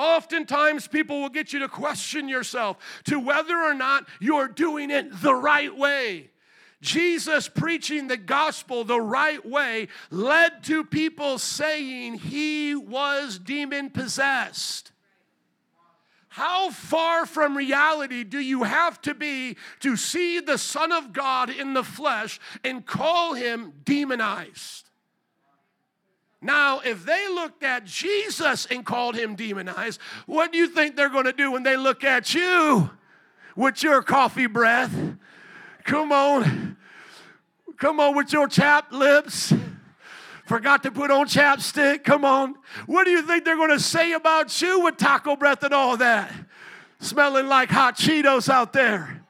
[0.00, 5.20] Oftentimes, people will get you to question yourself to whether or not you're doing it
[5.20, 6.30] the right way.
[6.80, 14.90] Jesus preaching the gospel the right way led to people saying he was demon possessed.
[16.28, 21.50] How far from reality do you have to be to see the Son of God
[21.50, 24.89] in the flesh and call him demonized?
[26.42, 31.10] Now, if they looked at Jesus and called him demonized, what do you think they're
[31.10, 32.90] going to do when they look at you
[33.56, 34.94] with your coffee breath?
[35.84, 36.76] Come on.
[37.76, 39.52] Come on with your chapped lips.
[40.46, 42.04] Forgot to put on chapstick.
[42.04, 42.56] Come on.
[42.86, 45.96] What do you think they're going to say about you with taco breath and all
[45.98, 46.32] that?
[47.00, 49.24] Smelling like hot Cheetos out there.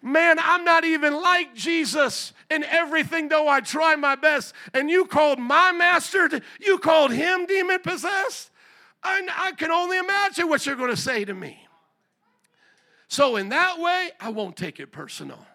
[0.00, 4.54] Man, I'm not even like Jesus in everything, though I try my best.
[4.74, 6.28] And you called my master,
[6.60, 8.50] you called him demon possessed?
[9.02, 11.66] I, I can only imagine what you're going to say to me.
[13.08, 15.46] So, in that way, I won't take it personal.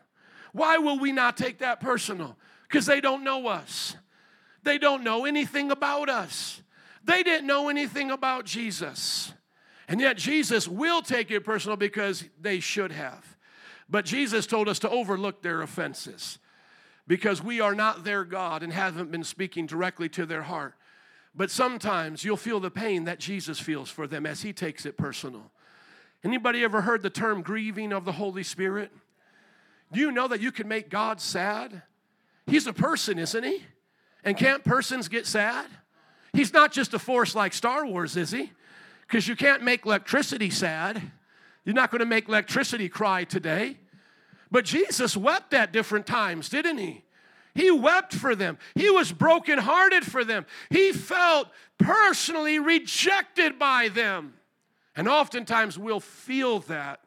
[0.53, 2.37] Why will we not take that personal?
[2.67, 3.95] Because they don't know us.
[4.63, 6.61] They don't know anything about us.
[7.03, 9.33] They didn't know anything about Jesus.
[9.87, 13.37] And yet, Jesus will take it personal because they should have.
[13.89, 16.39] But Jesus told us to overlook their offenses
[17.07, 20.75] because we are not their God and haven't been speaking directly to their heart.
[21.33, 24.97] But sometimes you'll feel the pain that Jesus feels for them as he takes it
[24.97, 25.51] personal.
[26.23, 28.91] Anybody ever heard the term grieving of the Holy Spirit?
[29.91, 31.81] Do you know that you can make God sad?
[32.47, 33.63] He's a person, isn't he?
[34.23, 35.67] And can't persons get sad?
[36.33, 38.51] He's not just a force like Star Wars, is he?
[39.01, 41.01] Because you can't make electricity sad.
[41.65, 43.77] You're not going to make electricity cry today.
[44.51, 47.03] But Jesus wept at different times, didn't he?
[47.55, 48.57] He wept for them.
[48.75, 50.45] He was brokenhearted for them.
[50.69, 54.33] He felt personally rejected by them.
[54.95, 56.99] And oftentimes we'll feel that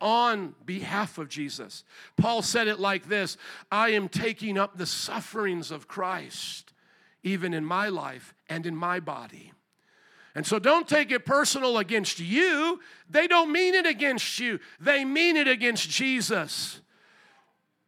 [0.00, 1.84] on behalf of Jesus.
[2.16, 3.36] Paul said it like this
[3.70, 6.72] I am taking up the sufferings of Christ,
[7.22, 9.52] even in my life and in my body.
[10.34, 12.80] And so don't take it personal against you.
[13.08, 16.80] They don't mean it against you, they mean it against Jesus.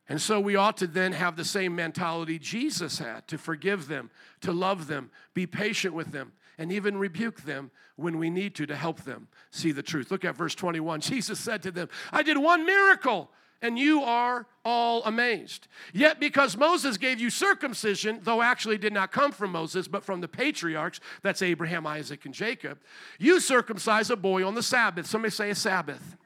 [0.09, 4.11] And so we ought to then have the same mentality Jesus had to forgive them,
[4.41, 8.67] to love them, be patient with them, and even rebuke them when we need to
[8.67, 10.11] to help them see the truth.
[10.11, 11.01] Look at verse 21.
[11.03, 15.67] Jesus said to them, I did one miracle and you are all amazed.
[15.93, 20.21] Yet, because Moses gave you circumcision, though actually did not come from Moses, but from
[20.21, 22.79] the patriarchs, that's Abraham, Isaac, and Jacob,
[23.19, 25.07] you circumcise a boy on the Sabbath.
[25.07, 26.17] Somebody say a Sabbath.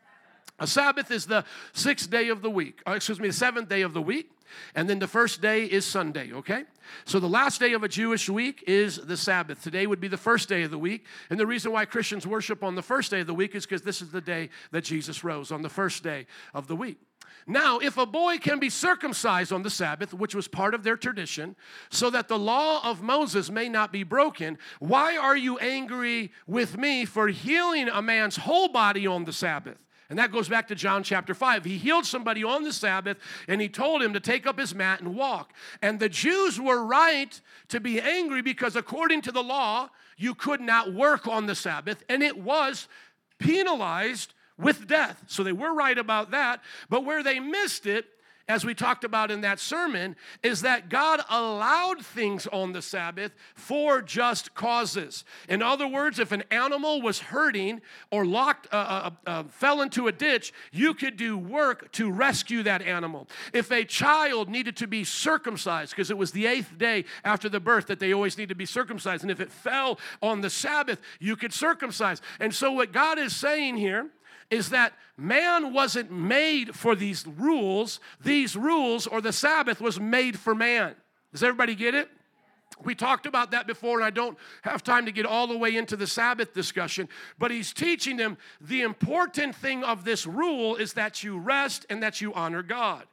[0.62, 3.82] A Sabbath is the sixth day of the week, uh, excuse me, the seventh day
[3.82, 4.30] of the week.
[4.76, 6.62] And then the first day is Sunday, okay?
[7.04, 9.60] So the last day of a Jewish week is the Sabbath.
[9.60, 11.04] Today would be the first day of the week.
[11.30, 13.82] And the reason why Christians worship on the first day of the week is because
[13.82, 16.98] this is the day that Jesus rose, on the first day of the week.
[17.44, 20.96] Now, if a boy can be circumcised on the Sabbath, which was part of their
[20.96, 21.56] tradition,
[21.90, 26.78] so that the law of Moses may not be broken, why are you angry with
[26.78, 29.78] me for healing a man's whole body on the Sabbath?
[30.12, 31.64] And that goes back to John chapter 5.
[31.64, 33.16] He healed somebody on the Sabbath
[33.48, 35.54] and he told him to take up his mat and walk.
[35.80, 40.60] And the Jews were right to be angry because, according to the law, you could
[40.60, 42.88] not work on the Sabbath and it was
[43.38, 45.24] penalized with death.
[45.28, 46.60] So they were right about that.
[46.90, 48.04] But where they missed it
[48.48, 53.32] as we talked about in that sermon, is that God allowed things on the Sabbath
[53.54, 55.24] for just causes.
[55.48, 60.08] In other words, if an animal was hurting or locked, uh, uh, uh, fell into
[60.08, 63.28] a ditch, you could do work to rescue that animal.
[63.52, 67.60] If a child needed to be circumcised, because it was the eighth day after the
[67.60, 71.00] birth that they always need to be circumcised, and if it fell on the Sabbath,
[71.20, 72.20] you could circumcise.
[72.40, 74.10] And so, what God is saying here
[74.52, 78.00] is that man wasn't made for these rules.
[78.22, 80.94] These rules, or the Sabbath, was made for man.
[81.32, 82.10] Does everybody get it?
[82.84, 85.76] We talked about that before, and I don't have time to get all the way
[85.76, 90.92] into the Sabbath discussion, but he's teaching them the important thing of this rule is
[90.94, 93.04] that you rest and that you honor God.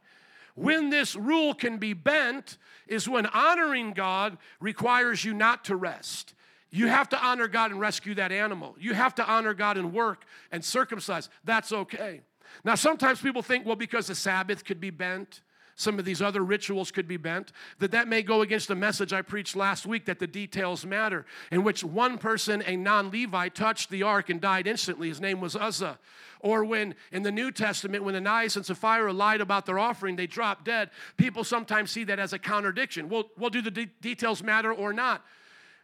[0.55, 6.33] When this rule can be bent is when honoring God requires you not to rest.
[6.71, 8.75] You have to honor God and rescue that animal.
[8.79, 11.29] You have to honor God and work and circumcise.
[11.43, 12.21] That's okay.
[12.63, 15.41] Now, sometimes people think, well, because the Sabbath could be bent,
[15.75, 19.13] some of these other rituals could be bent, that that may go against the message
[19.13, 23.55] I preached last week that the details matter, in which one person, a non Levite,
[23.55, 25.07] touched the ark and died instantly.
[25.07, 25.97] His name was Uzzah.
[26.41, 30.27] Or when in the New Testament, when Ananias and Sapphira lied about their offering, they
[30.27, 30.89] dropped dead.
[31.17, 33.07] People sometimes see that as a contradiction.
[33.09, 35.25] Well, well do the de- details matter or not?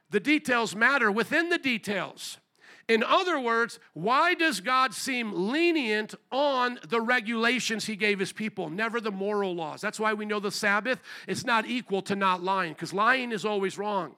[0.09, 2.39] The details matter within the details.
[2.87, 8.69] In other words, why does God seem lenient on the regulations He gave His people,
[8.69, 9.81] never the moral laws?
[9.81, 13.43] That's why we know the Sabbath is not equal to not lying, because lying is
[13.43, 14.15] always wrong.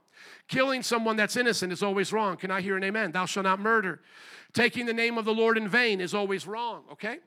[0.50, 2.36] Killing someone that's innocent is always wrong.
[2.36, 3.14] Can I hear an amen?
[3.14, 4.02] Thou shalt not murder.
[4.52, 7.20] Taking the name of the Lord in vain is always wrong, okay?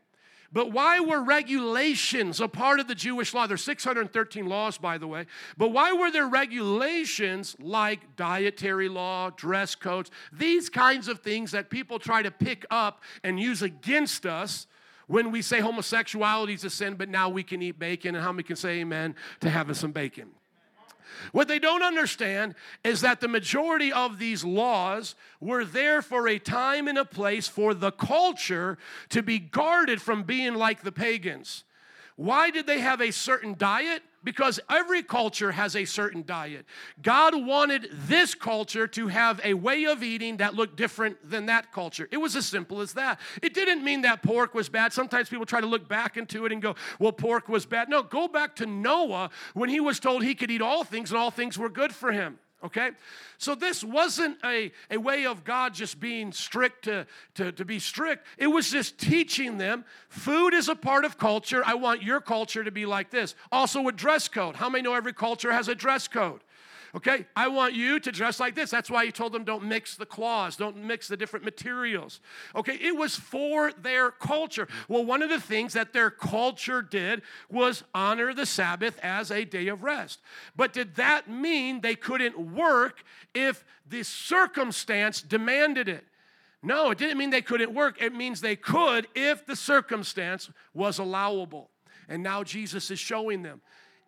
[0.53, 3.47] But why were regulations a part of the Jewish law?
[3.47, 5.27] There's 613 laws, by the way.
[5.57, 11.71] But why were there regulations like dietary law, dress codes, these kinds of things that
[11.71, 14.67] people try to pick up and use against us?
[15.07, 18.31] when we say homosexuality is a sin, but now we can eat bacon, and how
[18.31, 20.31] many can say amen to having some bacon?
[21.33, 22.55] What they don't understand
[22.85, 27.49] is that the majority of these laws were there for a time and a place
[27.49, 28.79] for the culture
[29.11, 31.65] to be guarded from being like the pagans.
[32.17, 34.03] Why did they have a certain diet?
[34.23, 36.67] Because every culture has a certain diet.
[37.01, 41.73] God wanted this culture to have a way of eating that looked different than that
[41.73, 42.09] culture.
[42.11, 43.19] It was as simple as that.
[43.43, 44.93] It didn't mean that pork was bad.
[44.93, 47.89] Sometimes people try to look back into it and go, well, pork was bad.
[47.89, 51.19] No, go back to Noah when he was told he could eat all things and
[51.19, 52.91] all things were good for him okay?
[53.39, 57.79] So this wasn't a, a way of god just being strict to, to, to be
[57.79, 58.27] strict.
[58.39, 61.63] It was just teaching them food is a part of culture.
[61.65, 63.35] I want your culture to be like this.
[63.51, 64.57] Also a dress code.
[64.57, 66.41] How many know every culture has a dress code
[66.95, 68.71] Okay, I want you to dress like this.
[68.71, 72.21] That's why he told them don't mix the cloths, don't mix the different materials.
[72.57, 74.67] Okay, it was for their culture.
[74.89, 79.45] Well, one of the things that their culture did was honor the Sabbath as a
[79.45, 80.21] day of rest.
[80.57, 86.05] But did that mean they couldn't work if the circumstance demanded it?
[86.63, 88.03] No, it didn't mean they couldn't work.
[88.03, 91.71] It means they could if the circumstance was allowable.
[92.09, 93.61] And now Jesus is showing them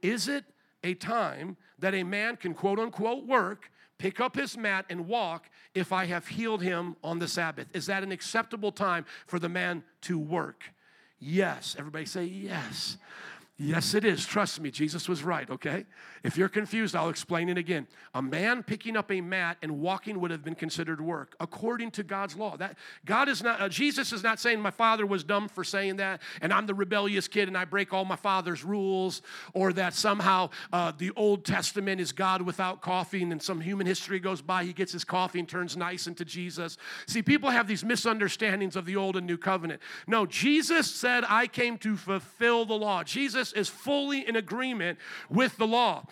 [0.03, 0.45] is it
[0.83, 5.51] a time that a man can quote unquote work, pick up his mat, and walk
[5.75, 7.67] if I have healed him on the Sabbath?
[7.75, 10.65] Is that an acceptable time for the man to work?
[11.19, 11.77] Yes.
[11.79, 12.97] Everybody say yes.
[13.65, 14.27] Yes, it is.
[14.27, 15.85] Trust me, Jesus was right, okay?
[16.25, 17.87] If you're confused, I'll explain it again.
[18.13, 22.03] A man picking up a mat and walking would have been considered work according to
[22.03, 22.57] God's law.
[22.57, 25.97] That God is not uh, Jesus is not saying my father was dumb for saying
[25.97, 29.23] that and I'm the rebellious kid and I break all my father's rules
[29.55, 34.19] or that somehow uh, the Old Testament is God without coffee and some human history
[34.19, 36.79] goes by he gets his coffee and turns nice into Jesus.
[37.07, 39.81] See, people have these misunderstandings of the old and new covenant.
[40.09, 43.05] No, Jesus said I came to fulfill the law.
[43.05, 44.99] Jesus is fully in agreement
[45.31, 46.07] with the law.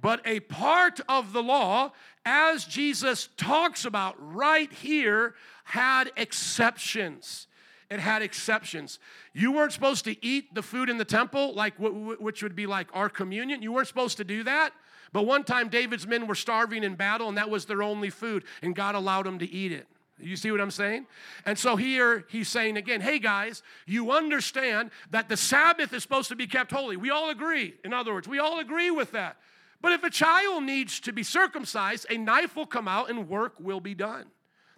[0.00, 1.92] But a part of the law,
[2.24, 7.46] as Jesus talks about right here, had exceptions.
[7.90, 8.98] It had exceptions.
[9.32, 12.88] You weren't supposed to eat the food in the temple, like which would be like
[12.92, 13.62] our communion.
[13.62, 14.72] You weren't supposed to do that.
[15.12, 18.44] But one time, David's men were starving in battle, and that was their only food,
[18.62, 19.86] and God allowed them to eat it.
[20.20, 21.06] You see what I'm saying?
[21.44, 26.28] And so here he's saying again, hey guys, you understand that the Sabbath is supposed
[26.28, 26.96] to be kept holy.
[26.96, 27.74] We all agree.
[27.84, 29.36] In other words, we all agree with that.
[29.80, 33.54] But if a child needs to be circumcised, a knife will come out and work
[33.58, 34.26] will be done.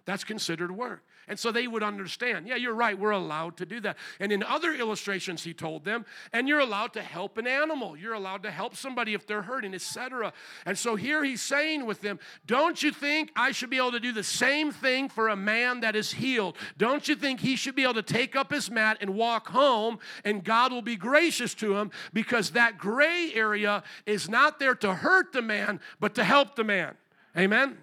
[0.05, 1.03] That's considered work.
[1.27, 3.97] And so they would understand, yeah, you're right, we're allowed to do that.
[4.19, 7.97] And in other illustrations, he told them, and you're allowed to help an animal.
[7.97, 10.31] You're allowed to help somebody if they're hurting, etc.
[10.65, 13.99] And so here he's saying with them, don't you think I should be able to
[13.99, 16.55] do the same thing for a man that is healed?
[16.77, 19.99] Don't you think he should be able to take up his mat and walk home
[20.23, 24.93] and God will be gracious to him because that gray area is not there to
[24.93, 26.95] hurt the man, but to help the man?
[27.37, 27.77] Amen?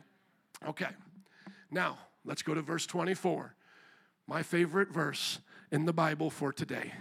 [0.66, 0.88] Okay.
[1.70, 3.54] Now, Let's go to verse 24.
[4.26, 5.38] My favorite verse
[5.70, 6.92] in the Bible for today.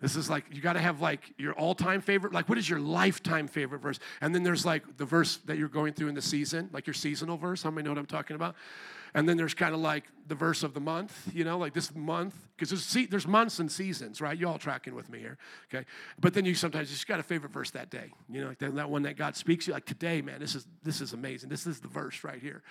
[0.00, 2.34] This is like, you got to have like your all time favorite.
[2.34, 3.98] Like, what is your lifetime favorite verse?
[4.20, 6.94] And then there's like the verse that you're going through in the season, like your
[6.94, 7.62] seasonal verse.
[7.62, 8.54] How many know what I'm talking about?
[9.16, 11.94] And then there's kind of like the verse of the month, you know, like this
[11.94, 14.36] month, because there's, there's months and seasons, right?
[14.36, 15.38] You all tracking with me here,
[15.72, 15.86] okay?
[16.18, 18.58] But then you sometimes you just got a favorite verse that day, you know, like
[18.58, 21.12] that, that one that God speaks to you, like today, man, this is this is
[21.12, 21.48] amazing.
[21.48, 22.62] This is the verse right here.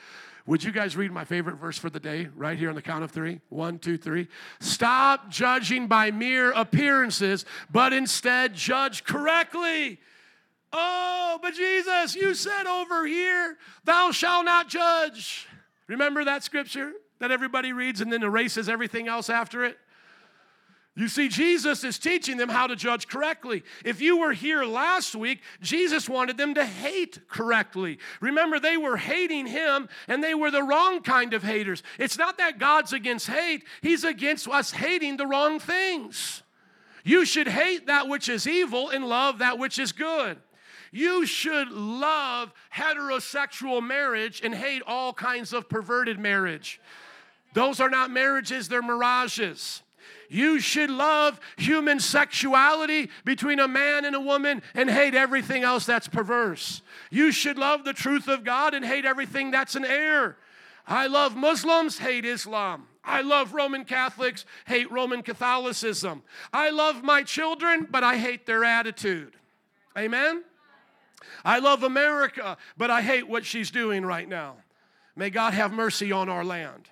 [0.45, 3.05] Would you guys read my favorite verse for the day, right here on the count
[3.05, 3.39] of three?
[3.47, 4.27] One, two, three.
[4.59, 10.01] Stop judging by mere appearances, but instead judge correctly.
[10.73, 15.47] Oh, but Jesus, you said over here, thou shalt not judge.
[15.93, 19.77] Remember that scripture that everybody reads and then erases everything else after it?
[20.95, 23.63] You see, Jesus is teaching them how to judge correctly.
[23.85, 27.99] If you were here last week, Jesus wanted them to hate correctly.
[28.21, 31.83] Remember, they were hating him and they were the wrong kind of haters.
[31.99, 36.41] It's not that God's against hate, He's against us hating the wrong things.
[37.03, 40.39] You should hate that which is evil and love that which is good.
[40.93, 46.79] You should love heterosexual marriage and hate all kinds of perverted marriage.
[47.55, 49.81] Those are not marriages, they're mirages.
[50.29, 55.87] You should love human sexuality between a man and a woman and hate everything else
[55.87, 56.83] that's perverse.
[57.09, 60.37] You should love the truth of God and hate everything that's an error.
[60.85, 62.85] I love Muslims, hate Islam.
[63.03, 66.21] I love Roman Catholics, hate Roman Catholicism.
[66.53, 69.33] I love my children, but I hate their attitude.
[69.97, 70.43] Amen?
[71.43, 74.55] I love America, but I hate what she's doing right now.
[75.15, 76.89] May God have mercy on our land.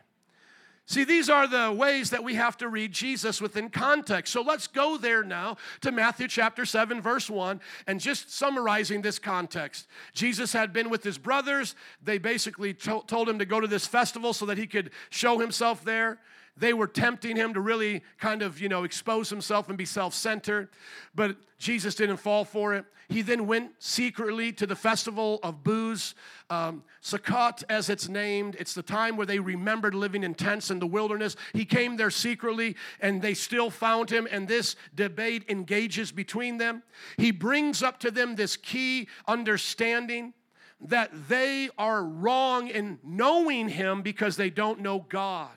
[0.92, 4.34] See, these are the ways that we have to read Jesus within context.
[4.34, 9.18] So let's go there now to Matthew chapter 7, verse 1, and just summarizing this
[9.18, 9.88] context.
[10.14, 11.76] Jesus had been with his brothers.
[12.04, 15.40] They basically to- told him to go to this festival so that he could show
[15.40, 16.20] himself there.
[16.58, 20.14] They were tempting him to really kind of, you know, expose himself and be self
[20.14, 20.70] centered,
[21.16, 22.86] but Jesus didn't fall for it.
[23.12, 26.16] He then went secretly to the festival of booths,
[26.50, 28.56] um, Sukkot as it's named.
[28.58, 31.36] It's the time where they remembered living in tents in the wilderness.
[31.54, 36.84] He came there secretly and they still found him, and this debate engages between them.
[37.18, 40.34] He brings up to them this key understanding
[40.80, 45.52] that they are wrong in knowing him because they don't know God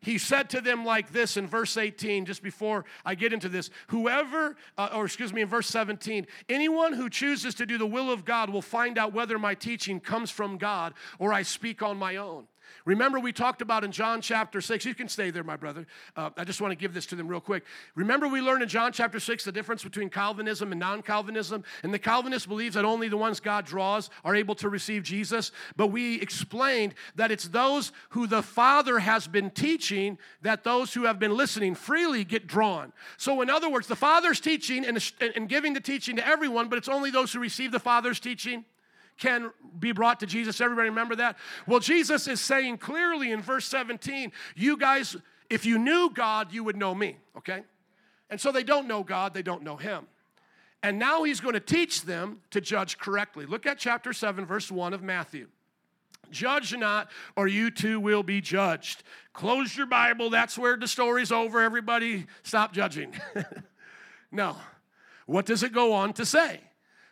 [0.00, 3.70] he said to them like this in verse 18, just before I get into this
[3.88, 8.10] whoever, uh, or excuse me, in verse 17, anyone who chooses to do the will
[8.10, 11.96] of God will find out whether my teaching comes from God or I speak on
[11.96, 12.46] my own.
[12.84, 14.84] Remember, we talked about in John chapter 6.
[14.84, 15.86] You can stay there, my brother.
[16.16, 17.64] Uh, I just want to give this to them real quick.
[17.94, 21.64] Remember, we learned in John chapter 6 the difference between Calvinism and non Calvinism.
[21.82, 25.52] And the Calvinist believes that only the ones God draws are able to receive Jesus.
[25.76, 31.04] But we explained that it's those who the Father has been teaching that those who
[31.04, 32.92] have been listening freely get drawn.
[33.16, 36.78] So, in other words, the Father's teaching and, and giving the teaching to everyone, but
[36.78, 38.64] it's only those who receive the Father's teaching
[39.18, 40.60] can be brought to Jesus.
[40.60, 41.36] Everybody remember that?
[41.66, 45.16] Well, Jesus is saying clearly in verse 17, you guys,
[45.50, 47.64] if you knew God, you would know me, okay?
[48.30, 50.06] And so they don't know God, they don't know him.
[50.82, 53.46] And now he's going to teach them to judge correctly.
[53.46, 55.48] Look at chapter 7, verse 1 of Matthew.
[56.30, 59.02] Judge not, or you too will be judged.
[59.32, 60.30] Close your Bible.
[60.30, 61.60] That's where the story's over.
[61.60, 63.14] Everybody, stop judging.
[64.30, 64.56] no.
[65.26, 66.60] What does it go on to say?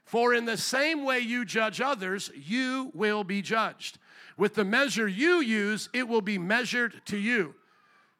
[0.07, 3.99] For in the same way you judge others, you will be judged.
[4.39, 7.57] With the measure you use, it will be measured to you.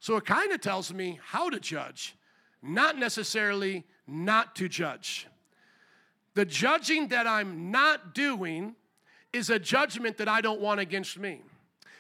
[0.01, 2.17] So it kind of tells me how to judge,
[2.61, 5.29] not necessarily not to judge.
[6.35, 8.75] The judging that I'm not doing
[9.33, 11.41] is a judgment that I don't want against me.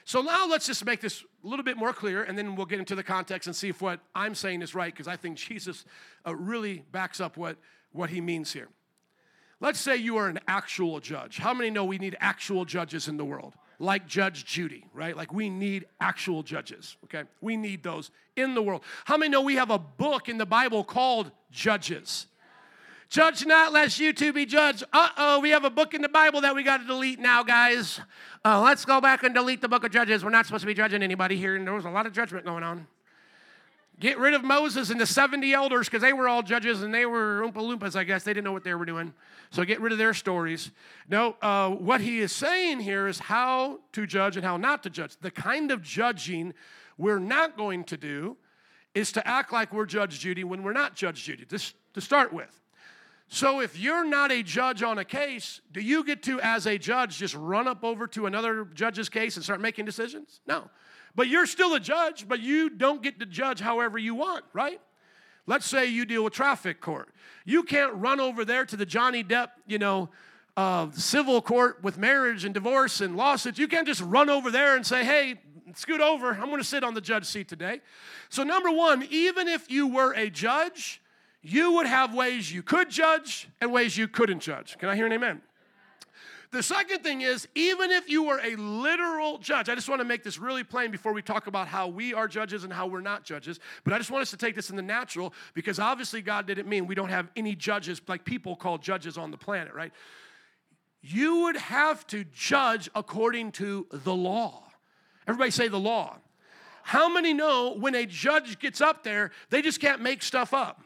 [0.04, 2.80] So now let's just make this a little bit more clear, and then we'll get
[2.80, 5.84] into the context and see if what I'm saying is right, because I think Jesus
[6.26, 7.56] uh, really backs up what,
[7.92, 8.68] what he means here.
[9.60, 11.38] Let's say you are an actual judge.
[11.38, 13.54] How many know we need actual judges in the world?
[13.78, 15.16] Like Judge Judy, right?
[15.16, 17.24] Like we need actual judges, okay?
[17.40, 18.82] We need those in the world.
[19.04, 22.26] How many know we have a book in the Bible called Judges?
[23.08, 24.82] Judge not, lest you too be judged.
[24.92, 27.42] Uh oh, we have a book in the Bible that we got to delete now,
[27.42, 28.00] guys.
[28.44, 30.24] Uh, let's go back and delete the book of Judges.
[30.24, 32.44] We're not supposed to be judging anybody here, and there was a lot of judgment
[32.44, 32.86] going on.
[33.98, 37.06] Get rid of Moses and the 70 elders because they were all judges and they
[37.06, 38.24] were Oompa Loompas, I guess.
[38.24, 39.14] They didn't know what they were doing.
[39.50, 40.70] So get rid of their stories.
[41.08, 44.90] No, uh, what he is saying here is how to judge and how not to
[44.90, 45.16] judge.
[45.16, 46.52] The kind of judging
[46.98, 48.36] we're not going to do
[48.94, 52.32] is to act like we're Judge Judy when we're not Judge Judy, this, to start
[52.32, 52.62] with.
[53.28, 56.78] So if you're not a judge on a case, do you get to, as a
[56.78, 60.40] judge, just run up over to another judge's case and start making decisions?
[60.46, 60.70] No.
[61.16, 64.80] But you're still a judge, but you don't get to judge however you want, right?
[65.46, 67.08] Let's say you deal with traffic court.
[67.44, 70.10] You can't run over there to the Johnny Depp, you know,
[70.56, 73.58] uh, civil court with marriage and divorce and lawsuits.
[73.58, 75.36] You can't just run over there and say, hey,
[75.74, 76.32] scoot over.
[76.32, 77.80] I'm going to sit on the judge seat today.
[78.28, 81.00] So, number one, even if you were a judge,
[81.42, 84.76] you would have ways you could judge and ways you couldn't judge.
[84.78, 85.42] Can I hear an amen?
[86.52, 90.04] The second thing is, even if you were a literal judge, I just want to
[90.04, 93.00] make this really plain before we talk about how we are judges and how we're
[93.00, 93.58] not judges.
[93.84, 96.68] But I just want us to take this in the natural because obviously God didn't
[96.68, 99.92] mean we don't have any judges like people called judges on the planet, right?
[101.02, 104.64] You would have to judge according to the law.
[105.26, 106.16] Everybody say the law.
[106.82, 110.80] How many know when a judge gets up there, they just can't make stuff up?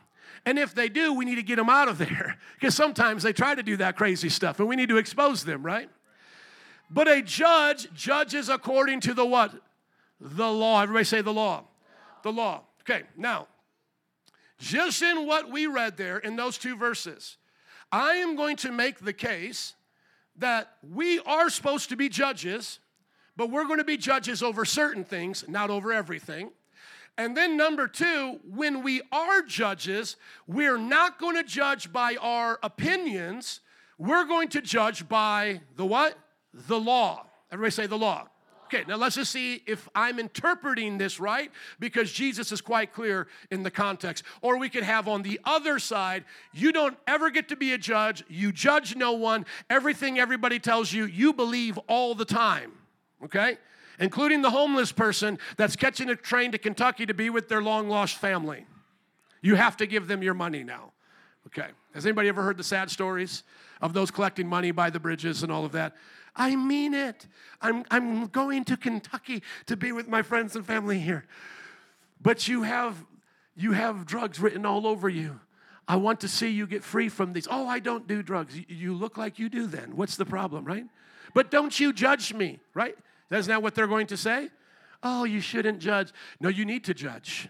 [0.46, 3.32] And if they do, we need to get them out of there because sometimes they
[3.32, 5.88] try to do that crazy stuff and we need to expose them, right?
[6.90, 9.54] But a judge judges according to the what?
[10.20, 10.82] The law.
[10.82, 11.64] Everybody say the law.
[12.22, 12.62] The law.
[12.82, 13.46] Okay, now,
[14.58, 17.36] just in what we read there in those two verses,
[17.92, 19.74] I am going to make the case
[20.36, 22.78] that we are supposed to be judges,
[23.36, 26.50] but we're going to be judges over certain things, not over everything.
[27.20, 30.16] And then, number two, when we are judges,
[30.46, 33.60] we're not going to judge by our opinions.
[33.98, 36.16] We're going to judge by the what?
[36.54, 37.26] The law.
[37.52, 38.28] Everybody say the law.
[38.64, 43.26] Okay, now let's just see if I'm interpreting this right because Jesus is quite clear
[43.50, 44.24] in the context.
[44.40, 47.78] Or we could have on the other side, you don't ever get to be a
[47.78, 52.72] judge, you judge no one, everything everybody tells you, you believe all the time.
[53.22, 53.58] Okay?
[54.00, 57.88] Including the homeless person that's catching a train to Kentucky to be with their long
[57.88, 58.66] lost family.
[59.42, 60.92] You have to give them your money now.
[61.46, 61.68] Okay.
[61.94, 63.44] Has anybody ever heard the sad stories
[63.80, 65.96] of those collecting money by the bridges and all of that?
[66.34, 67.26] I mean it.
[67.60, 71.26] I'm, I'm going to Kentucky to be with my friends and family here.
[72.20, 73.04] But you have
[73.56, 75.40] you have drugs written all over you.
[75.86, 77.48] I want to see you get free from these.
[77.50, 78.54] Oh, I don't do drugs.
[78.68, 79.96] You look like you do then.
[79.96, 80.84] What's the problem, right?
[81.34, 82.96] But don't you judge me, right?
[83.30, 84.48] Isn't that what they're going to say?
[85.02, 86.12] Oh, you shouldn't judge.
[86.40, 87.48] No, you need to judge.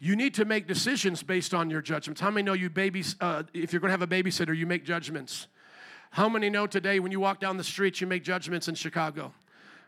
[0.00, 2.20] You need to make decisions based on your judgments.
[2.20, 4.84] How many know you babies, uh, if you're going to have a babysitter, you make
[4.84, 5.48] judgments?
[6.10, 9.34] How many know today when you walk down the streets, you make judgments in Chicago?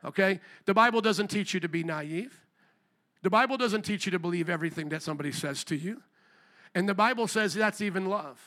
[0.05, 0.41] Okay?
[0.67, 2.39] The Bible doesn't teach you to be naive.
[3.23, 6.03] The Bible doesn't teach you to believe everything that somebody says to you.
[6.75, 8.41] And the Bible says that's even love.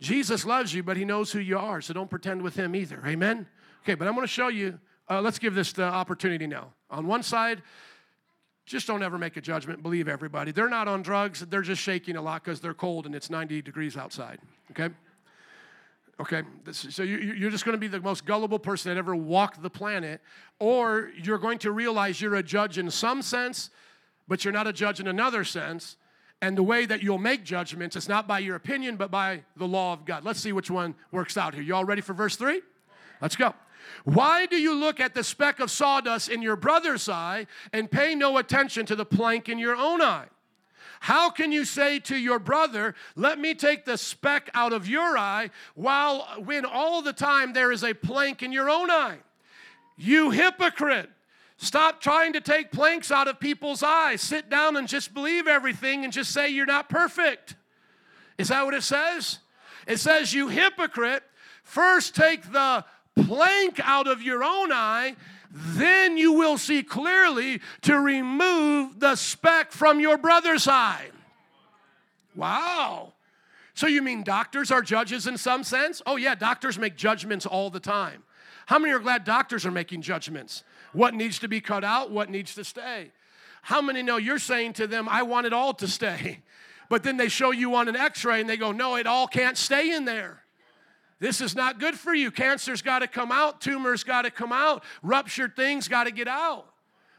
[0.00, 3.02] Jesus loves you, but he knows who you are, so don't pretend with him either.
[3.04, 3.46] Amen?
[3.82, 4.78] Okay, but I'm going to show you.
[5.10, 6.72] Uh, let's give this the opportunity now.
[6.88, 7.62] On one side,
[8.64, 9.82] just don't ever make a judgment.
[9.82, 10.52] Believe everybody.
[10.52, 11.40] They're not on drugs.
[11.40, 14.38] They're just shaking a lot because they're cold and it's 90 degrees outside.
[14.70, 14.94] Okay?
[16.20, 19.16] Okay, this, so you, are just going to be the most gullible person that ever
[19.16, 20.20] walked the planet,
[20.58, 23.70] or you're going to realize you're a judge in some sense,
[24.28, 25.96] but you're not a judge in another sense.
[26.42, 29.66] And the way that you'll make judgments is not by your opinion, but by the
[29.66, 30.24] law of God.
[30.24, 31.62] Let's see which one works out here.
[31.62, 32.60] You all ready for verse 3?
[33.22, 33.54] Let's go.
[34.04, 38.14] Why do you look at the speck of sawdust in your brother's eye and pay
[38.14, 40.26] no attention to the plank in your own eye?
[41.00, 45.16] How can you say to your brother, Let me take the speck out of your
[45.16, 49.18] eye, while when all the time there is a plank in your own eye?
[49.96, 51.10] You hypocrite.
[51.56, 54.22] Stop trying to take planks out of people's eyes.
[54.22, 57.54] Sit down and just believe everything and just say you're not perfect.
[58.38, 59.40] Is that what it says?
[59.86, 61.22] It says, You hypocrite,
[61.62, 62.84] first take the
[63.16, 65.16] plank out of your own eye,
[65.52, 71.10] then you will see clearly to remove the speck from your brother's eye.
[72.36, 73.12] Wow.
[73.74, 76.02] So you mean doctors are judges in some sense?
[76.06, 78.22] Oh, yeah, doctors make judgments all the time.
[78.66, 80.62] How many are glad doctors are making judgments?
[80.92, 82.10] What needs to be cut out?
[82.10, 83.10] What needs to stay?
[83.62, 86.40] How many know you're saying to them, I want it all to stay?
[86.88, 89.28] But then they show you on an x ray and they go, No, it all
[89.28, 90.42] can't stay in there.
[91.20, 92.30] This is not good for you.
[92.30, 96.26] Cancer's got to come out, tumors got to come out, ruptured things got to get
[96.26, 96.66] out.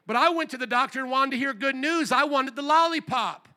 [0.08, 2.12] But I went to the doctor and wanted to hear good news.
[2.12, 3.48] I wanted the lollipop.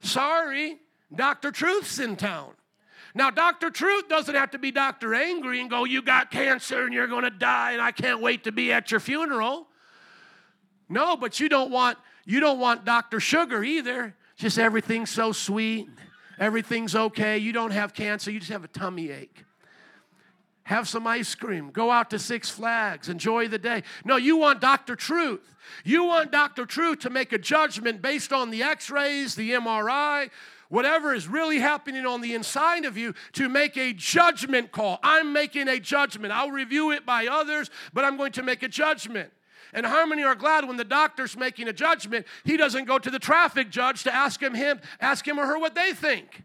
[0.00, 0.78] Sorry,
[1.14, 1.50] Dr.
[1.50, 2.52] Truth's in town.
[3.16, 3.70] Now, Dr.
[3.70, 5.14] Truth doesn't have to be Dr.
[5.14, 8.44] Angry and go, You got cancer and you're going to die and I can't wait
[8.44, 9.66] to be at your funeral.
[10.88, 13.20] No, but you don't want you don't want Dr.
[13.20, 14.14] Sugar either.
[14.36, 15.88] Just everything's so sweet.
[16.38, 17.38] Everything's okay.
[17.38, 18.30] You don't have cancer.
[18.30, 19.44] You just have a tummy ache
[20.64, 23.82] have some ice cream, go out to Six Flags, enjoy the day.
[24.04, 24.96] No, you want Dr.
[24.96, 25.54] Truth.
[25.84, 26.66] You want Dr.
[26.66, 30.30] Truth to make a judgment based on the x rays, the MRI,
[30.68, 34.98] whatever is really happening on the inside of you to make a judgment call.
[35.02, 36.32] I'm making a judgment.
[36.32, 39.30] I'll review it by others, but I'm going to make a judgment.
[39.74, 43.10] And how many are glad when the doctor's making a judgment, he doesn't go to
[43.10, 46.42] the traffic judge to ask him, him, ask him or her what they think?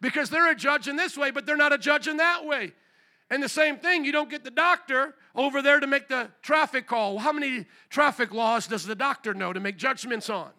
[0.00, 2.72] Because they're a judge in this way, but they're not a judge in that way.
[3.32, 6.86] And the same thing, you don't get the doctor over there to make the traffic
[6.86, 7.18] call.
[7.18, 10.50] How many traffic laws does the doctor know to make judgments on?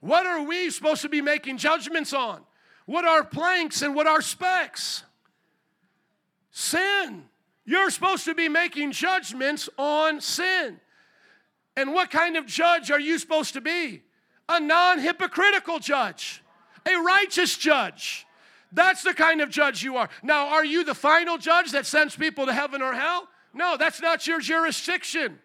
[0.00, 2.40] What are we supposed to be making judgments on?
[2.86, 5.04] What are planks and what are specks?
[6.50, 7.22] Sin.
[7.64, 10.80] You're supposed to be making judgments on sin.
[11.76, 14.02] And what kind of judge are you supposed to be?
[14.48, 16.42] A non hypocritical judge,
[16.84, 18.26] a righteous judge.
[18.72, 20.08] That's the kind of judge you are.
[20.22, 23.28] Now, are you the final judge that sends people to heaven or hell?
[23.54, 25.38] No, that's not your jurisdiction.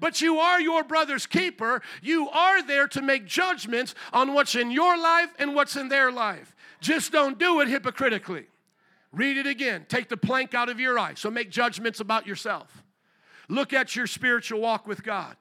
[0.00, 1.82] But you are your brother's keeper.
[2.02, 6.10] You are there to make judgments on what's in your life and what's in their
[6.10, 6.56] life.
[6.80, 8.46] Just don't do it hypocritically.
[9.12, 9.84] Read it again.
[9.88, 11.14] Take the plank out of your eye.
[11.14, 12.82] So make judgments about yourself.
[13.48, 15.36] Look at your spiritual walk with God.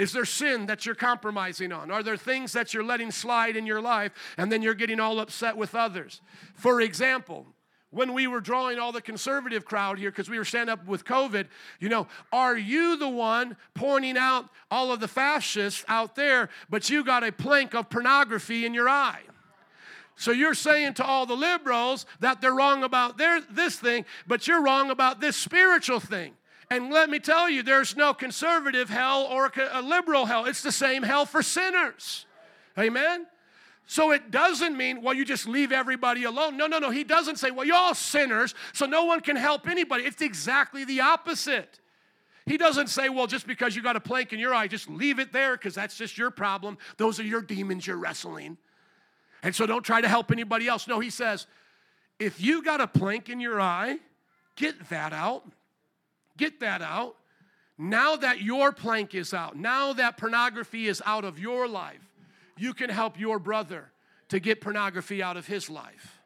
[0.00, 1.90] Is there sin that you're compromising on?
[1.90, 5.20] Are there things that you're letting slide in your life and then you're getting all
[5.20, 6.22] upset with others?
[6.54, 7.44] For example,
[7.90, 11.04] when we were drawing all the conservative crowd here because we were standing up with
[11.04, 11.48] COVID,
[11.80, 16.88] you know, are you the one pointing out all of the fascists out there, but
[16.88, 19.20] you got a plank of pornography in your eye?
[20.16, 24.48] So you're saying to all the liberals that they're wrong about their this thing, but
[24.48, 26.32] you're wrong about this spiritual thing.
[26.70, 30.44] And let me tell you, there's no conservative hell or a liberal hell.
[30.44, 32.26] It's the same hell for sinners.
[32.78, 33.26] Amen?
[33.86, 36.56] So it doesn't mean, well, you just leave everybody alone.
[36.56, 36.90] No, no, no.
[36.90, 40.04] He doesn't say, well, you're all sinners, so no one can help anybody.
[40.04, 41.80] It's exactly the opposite.
[42.46, 45.18] He doesn't say, well, just because you got a plank in your eye, just leave
[45.18, 46.78] it there because that's just your problem.
[46.98, 48.58] Those are your demons you're wrestling.
[49.42, 50.86] And so don't try to help anybody else.
[50.86, 51.48] No, he says,
[52.20, 53.98] if you got a plank in your eye,
[54.54, 55.44] get that out.
[56.40, 57.16] Get that out.
[57.76, 62.00] Now that your plank is out, now that pornography is out of your life,
[62.56, 63.92] you can help your brother
[64.30, 66.18] to get pornography out of his life.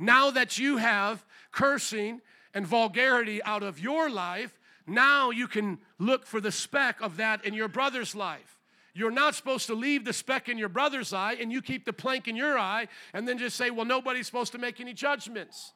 [0.00, 2.20] Now that you have cursing
[2.54, 7.44] and vulgarity out of your life, now you can look for the speck of that
[7.44, 8.58] in your brother's life.
[8.94, 11.92] You're not supposed to leave the speck in your brother's eye and you keep the
[11.92, 15.72] plank in your eye and then just say, well, nobody's supposed to make any judgments.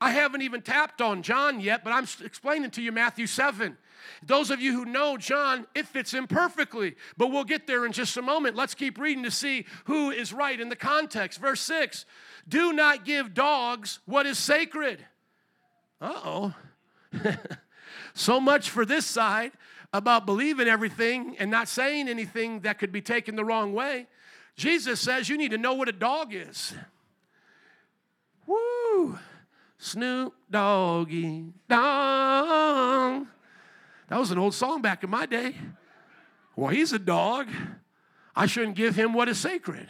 [0.00, 3.76] I haven't even tapped on John yet, but I'm explaining to you Matthew 7.
[4.24, 7.92] Those of you who know John, it fits in perfectly, but we'll get there in
[7.92, 8.56] just a moment.
[8.56, 11.40] Let's keep reading to see who is right in the context.
[11.40, 12.04] Verse 6
[12.48, 15.04] Do not give dogs what is sacred.
[16.00, 16.54] Uh oh.
[18.14, 19.52] so much for this side
[19.92, 24.06] about believing everything and not saying anything that could be taken the wrong way.
[24.56, 26.74] Jesus says you need to know what a dog is.
[28.46, 29.18] Woo!
[29.78, 33.26] Snoop Doggy Dogg.
[34.08, 35.54] That was an old song back in my day.
[36.56, 37.48] Well, he's a dog.
[38.34, 39.88] I shouldn't give him what is sacred.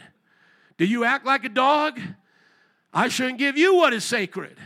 [0.77, 1.99] Do you act like a dog?
[2.93, 4.57] I shouldn't give you what is sacred.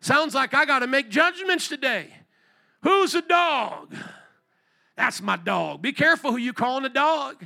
[0.00, 2.12] Sounds like I got to make judgments today.
[2.82, 3.94] Who's a dog?
[4.96, 5.82] That's my dog.
[5.82, 7.44] Be careful who you calling a dog.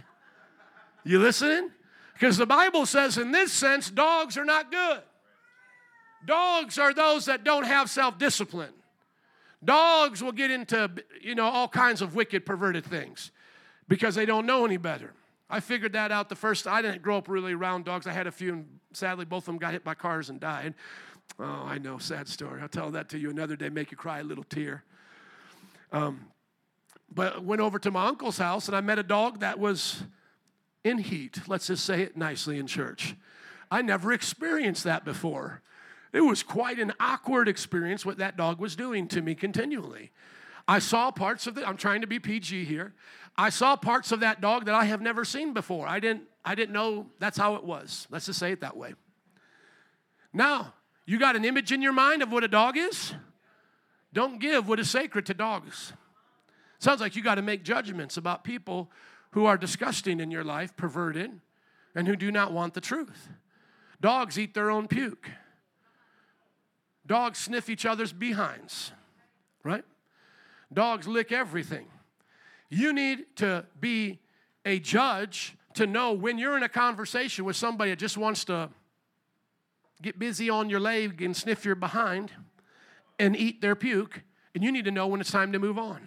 [1.04, 1.70] You listening?
[2.12, 5.00] Because the Bible says, in this sense, dogs are not good.
[6.24, 8.72] Dogs are those that don't have self discipline.
[9.62, 10.90] Dogs will get into,
[11.20, 13.30] you know, all kinds of wicked, perverted things
[13.88, 15.12] because they don't know any better.
[15.50, 18.06] I figured that out the first I didn't grow up really around dogs.
[18.06, 20.74] I had a few, and sadly, both of them got hit by cars and died.
[21.38, 22.60] Oh, I know, sad story.
[22.62, 24.84] I'll tell that to you another day, make you cry a little tear.
[25.92, 26.26] Um,
[27.12, 30.04] but went over to my uncle's house and I met a dog that was
[30.84, 31.40] in heat.
[31.48, 33.16] Let's just say it nicely in church.
[33.70, 35.62] I never experienced that before.
[36.12, 40.10] It was quite an awkward experience what that dog was doing to me continually.
[40.66, 42.94] I saw parts of it, I'm trying to be PG here.
[43.36, 45.86] I saw parts of that dog that I have never seen before.
[45.86, 48.06] I didn't, I didn't know that's how it was.
[48.10, 48.94] Let's just say it that way.
[50.32, 50.74] Now,
[51.06, 53.14] you got an image in your mind of what a dog is?
[54.12, 55.92] Don't give what is sacred to dogs.
[56.78, 58.90] Sounds like you got to make judgments about people
[59.32, 61.40] who are disgusting in your life, perverted,
[61.94, 63.28] and who do not want the truth.
[64.00, 65.30] Dogs eat their own puke.
[67.10, 68.92] Dogs sniff each other's behinds,
[69.64, 69.82] right?
[70.72, 71.88] Dogs lick everything.
[72.68, 74.20] You need to be
[74.64, 78.70] a judge to know when you're in a conversation with somebody that just wants to
[80.00, 82.30] get busy on your leg and sniff your behind
[83.18, 84.22] and eat their puke,
[84.54, 86.06] and you need to know when it's time to move on.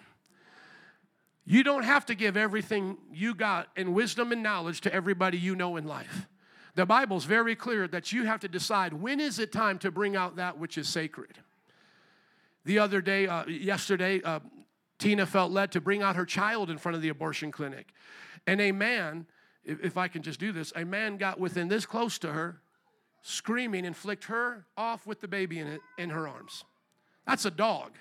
[1.44, 5.54] You don't have to give everything you got in wisdom and knowledge to everybody you
[5.54, 6.30] know in life.
[6.76, 10.16] The Bible's very clear that you have to decide when is it time to bring
[10.16, 11.38] out that which is sacred.
[12.66, 14.40] The other day, uh, yesterday, uh,
[14.98, 17.90] Tina felt led to bring out her child in front of the abortion clinic.
[18.48, 19.28] And a man,
[19.64, 22.62] if, if I can just do this, a man got within this close to her,
[23.22, 26.64] screaming, and flicked her off with the baby in, it, in her arms.
[27.28, 27.92] That's a dog.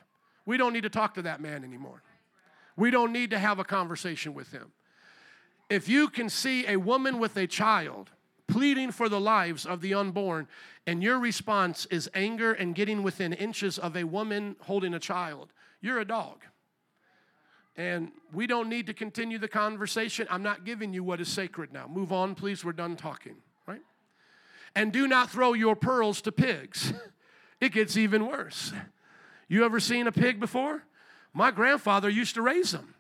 [0.47, 2.03] We don't need to talk to that man anymore.
[2.77, 4.73] We don't need to have a conversation with him.
[5.69, 8.11] If you can see a woman with a child
[8.53, 10.47] pleading for the lives of the unborn,
[10.87, 15.53] and your response is anger and getting within inches of a woman holding a child,
[15.81, 16.45] you're a dog.
[17.77, 20.27] And we don't need to continue the conversation.
[20.29, 21.89] I'm not giving you what is sacred now.
[21.89, 22.63] Move on, please.
[22.63, 23.37] We're done talking,
[23.67, 23.81] right?
[24.75, 26.93] And do not throw your pearls to pigs.
[27.63, 28.73] It gets even worse.
[29.47, 30.83] You ever seen a pig before?
[31.33, 32.97] My grandfather used to raise them.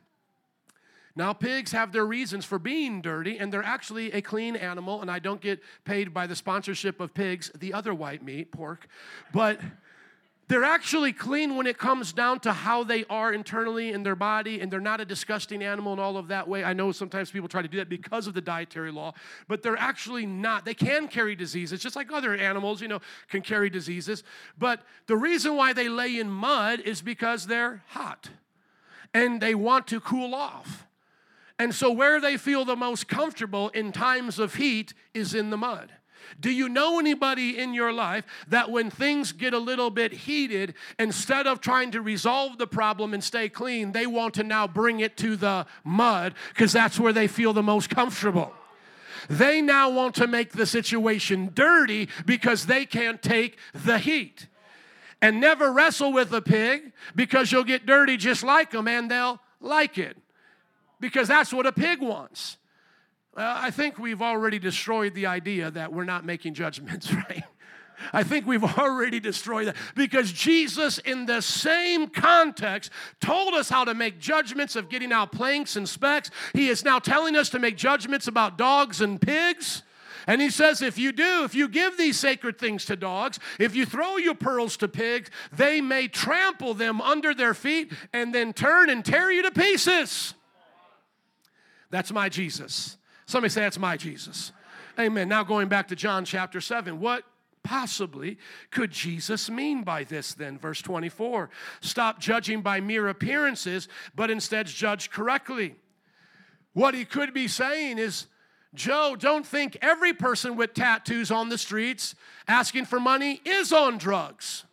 [1.15, 5.11] Now, pigs have their reasons for being dirty, and they're actually a clean animal, and
[5.11, 8.89] I don't get paid by the sponsorship of pigs, the other white meat, pork,
[9.33, 9.61] but
[10.49, 14.61] they're actually clean when it comes down to how they are internally in their body,
[14.61, 16.65] and they're not a disgusting animal in all of that way.
[16.65, 19.15] I know sometimes people try to do that because of the dietary law,
[19.49, 20.65] but they're actually not.
[20.65, 24.25] They can carry diseases, just like other animals, you know, can carry diseases.
[24.59, 28.29] But the reason why they lay in mud is because they're hot
[29.15, 30.87] and they want to cool off.
[31.63, 35.57] And so, where they feel the most comfortable in times of heat is in the
[35.57, 35.93] mud.
[36.41, 40.75] Do you know anybody in your life that when things get a little bit heated,
[40.99, 44.99] instead of trying to resolve the problem and stay clean, they want to now bring
[44.99, 48.53] it to the mud because that's where they feel the most comfortable?
[49.31, 54.49] They now want to make the situation dirty because they can't take the heat.
[55.21, 59.39] And never wrestle with a pig because you'll get dirty just like them and they'll
[59.61, 60.17] like it
[61.03, 62.57] because that's what a pig wants.
[63.37, 67.43] Uh, I think we've already destroyed the idea that we're not making judgments, right?
[68.13, 72.91] I think we've already destroyed that because Jesus, in the same context,
[73.21, 76.31] told us how to make judgments of getting out planks and specks.
[76.55, 79.83] He is now telling us to make judgments about dogs and pigs.
[80.29, 83.75] And he says, if you do, if you give these sacred things to dogs, if
[83.75, 88.53] you throw your pearls to pigs, they may trample them under their feet and then
[88.53, 90.35] turn and tear you to pieces.
[91.93, 92.97] That's my Jesus.
[93.26, 94.51] Somebody say, That's my Jesus.
[94.99, 95.28] Amen.
[95.28, 96.99] Now going back to John chapter 7.
[96.99, 97.22] What
[97.62, 98.38] possibly
[98.70, 100.59] could Jesus mean by this then?
[100.59, 105.76] Verse 24 Stop judging by mere appearances, but instead judge correctly.
[106.72, 108.26] What he could be saying is,
[108.74, 112.14] Joe, don't think every person with tattoos on the streets
[112.49, 114.64] asking for money is on drugs.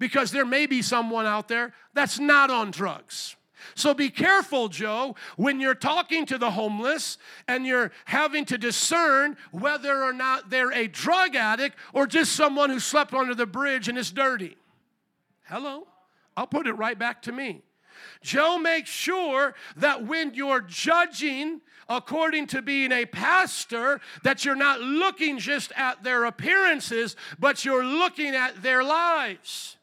[0.00, 3.36] Because there may be someone out there that's not on drugs.
[3.74, 9.36] So be careful, Joe, when you're talking to the homeless and you're having to discern
[9.50, 13.88] whether or not they're a drug addict or just someone who slept under the bridge
[13.88, 14.56] and is dirty.
[15.44, 15.86] Hello?
[16.36, 17.62] I'll put it right back to me.
[18.22, 24.80] Joe, make sure that when you're judging according to being a pastor, that you're not
[24.80, 29.76] looking just at their appearances, but you're looking at their lives.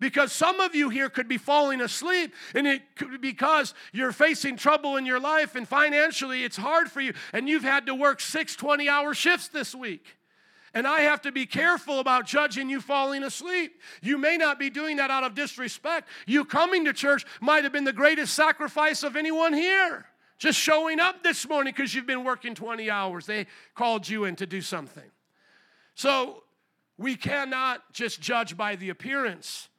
[0.00, 4.12] Because some of you here could be falling asleep, and it could be because you're
[4.12, 7.94] facing trouble in your life, and financially it's hard for you, and you've had to
[7.94, 10.16] work six 20 hour shifts this week.
[10.72, 13.80] And I have to be careful about judging you falling asleep.
[14.02, 16.08] You may not be doing that out of disrespect.
[16.26, 20.06] You coming to church might have been the greatest sacrifice of anyone here.
[20.38, 23.26] Just showing up this morning because you've been working 20 hours.
[23.26, 25.10] They called you in to do something.
[25.96, 26.44] So
[26.96, 29.69] we cannot just judge by the appearance.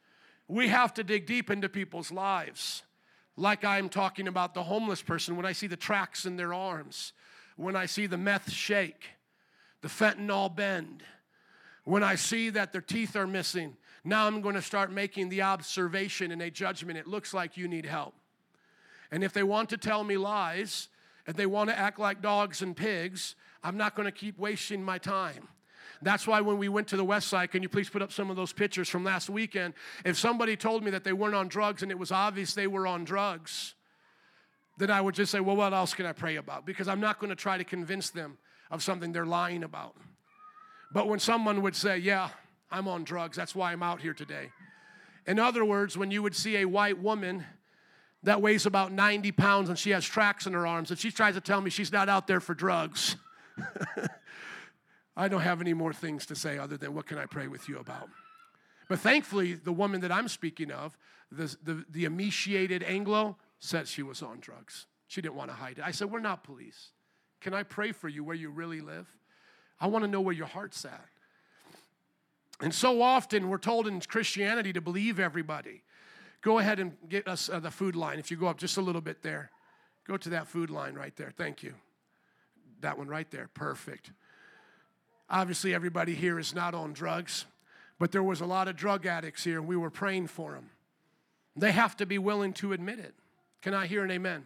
[0.52, 2.84] We have to dig deep into people's lives.
[3.38, 7.14] Like I'm talking about the homeless person, when I see the tracks in their arms,
[7.56, 9.12] when I see the meth shake,
[9.80, 11.04] the fentanyl bend,
[11.86, 15.42] when I see that their teeth are missing, now I'm going to start making the
[15.44, 17.00] observation and a judgment.
[17.00, 18.14] It looks like you need help.
[19.10, 20.90] And if they want to tell me lies,
[21.26, 24.84] and they want to act like dogs and pigs, I'm not going to keep wasting
[24.84, 25.48] my time.
[26.02, 28.30] That's why when we went to the west side, can you please put up some
[28.30, 29.76] of those pictures from last weekend?
[30.04, 32.88] If somebody told me that they weren't on drugs and it was obvious they were
[32.88, 33.76] on drugs,
[34.78, 36.66] then I would just say, well, what else can I pray about?
[36.66, 38.38] Because I'm not going to try to convince them
[38.72, 39.96] of something they're lying about.
[40.92, 42.30] But when someone would say, yeah,
[42.72, 44.50] I'm on drugs, that's why I'm out here today.
[45.28, 47.46] In other words, when you would see a white woman
[48.24, 51.36] that weighs about 90 pounds and she has tracks in her arms, and she tries
[51.36, 53.16] to tell me she's not out there for drugs.
[55.16, 57.68] I don't have any more things to say other than what can I pray with
[57.68, 58.10] you about.
[58.88, 60.98] But thankfully, the woman that I'm speaking of,
[61.32, 64.88] the, the, the emaciated Anglo, said she was on drugs.
[65.08, 65.84] She didn't want to hide it.
[65.86, 66.92] I said, We're not police.
[67.42, 69.08] Can I pray for you where you really live?
[69.80, 71.06] I want to know where your heart's at.
[72.62, 75.84] And so often we're told in Christianity to believe everybody.
[76.42, 78.20] Go ahead and get us uh, the food line.
[78.20, 79.52] If you go up just a little bit there,
[80.08, 81.32] go to that food line right there.
[81.36, 81.74] Thank you.
[82.82, 83.50] That one right there.
[83.54, 84.12] Perfect.
[85.32, 87.46] Obviously, everybody here is not on drugs,
[87.98, 90.70] but there was a lot of drug addicts here, and we were praying for them.
[91.56, 93.16] They have to be willing to admit it.
[93.62, 94.44] Can I hear an amen?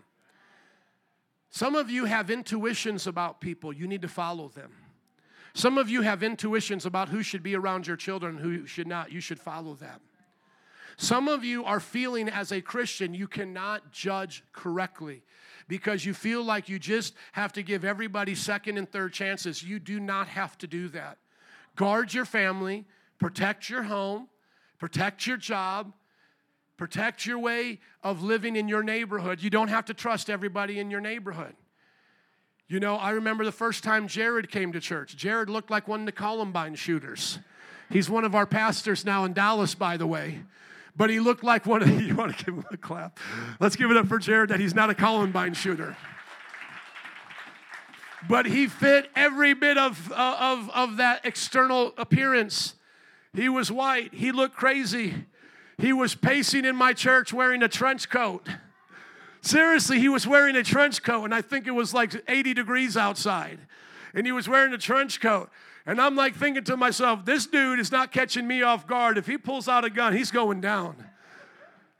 [1.49, 4.71] Some of you have intuitions about people, you need to follow them.
[5.55, 9.11] Some of you have intuitions about who should be around your children, who should not.
[9.11, 10.01] You should follow them.
[10.97, 15.23] Some of you are feeling as a Christian you cannot judge correctly
[15.67, 19.63] because you feel like you just have to give everybody second and third chances.
[19.63, 21.17] You do not have to do that.
[21.75, 22.85] Guard your family,
[23.19, 24.27] protect your home,
[24.79, 25.93] protect your job,
[26.77, 29.41] protect your way of living in your neighborhood.
[29.41, 31.55] You don't have to trust everybody in your neighborhood.
[32.67, 35.15] You know, I remember the first time Jared came to church.
[35.15, 37.39] Jared looked like one of the Columbine shooters.
[37.89, 40.39] He's one of our pastors now in Dallas, by the way
[40.95, 43.19] but he looked like one of the, you want to give him a clap?
[43.59, 45.95] Let's give it up for Jared that he's not a Columbine shooter.
[48.27, 52.73] But he fit every bit of, uh, of, of that external appearance.
[53.33, 54.13] He was white.
[54.13, 55.25] He looked crazy.
[55.77, 58.47] He was pacing in my church wearing a trench coat.
[59.41, 62.97] Seriously, he was wearing a trench coat, and I think it was like 80 degrees
[62.97, 63.59] outside.
[64.15, 65.51] And he was wearing a trench coat.
[65.85, 69.17] And I'm like thinking to myself, this dude is not catching me off guard.
[69.17, 70.95] If he pulls out a gun, he's going down.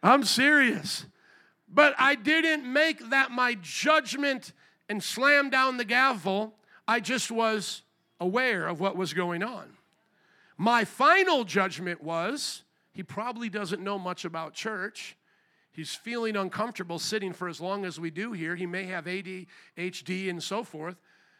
[0.01, 1.05] I'm serious.
[1.67, 4.53] But I didn't make that my judgment
[4.89, 6.55] and slam down the gavel.
[6.87, 7.83] I just was
[8.19, 9.65] aware of what was going on.
[10.57, 15.17] My final judgment was he probably doesn't know much about church.
[15.71, 18.55] he's feeling uncomfortable sitting for as long as we do here.
[18.55, 20.95] He may have ADHD and so forth.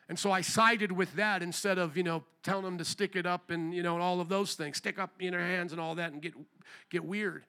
[0.08, 3.26] And so I sided with that instead of, you know, telling them to stick it
[3.26, 5.82] up and, you know, and all of those things, stick up in your hands and
[5.82, 6.34] all that and get,
[6.90, 7.46] get weird.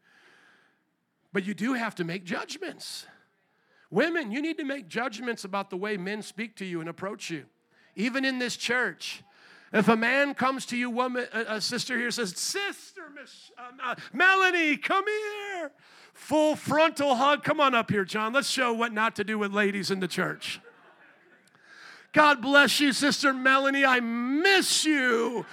[1.32, 3.06] But you do have to make judgments.
[3.90, 7.30] Women, you need to make judgments about the way men speak to you and approach
[7.30, 7.44] you.
[7.94, 9.22] Even in this church,
[9.72, 13.94] if a man comes to you, woman, a, sister here says, Sister Miss, um, uh,
[14.12, 15.70] Melanie, come here.
[16.14, 17.44] Full frontal hug.
[17.44, 18.32] Come on up here, John.
[18.32, 20.60] Let's show what not to do with ladies in the church.
[22.16, 23.84] God bless you, Sister Melanie.
[23.84, 25.44] I miss you.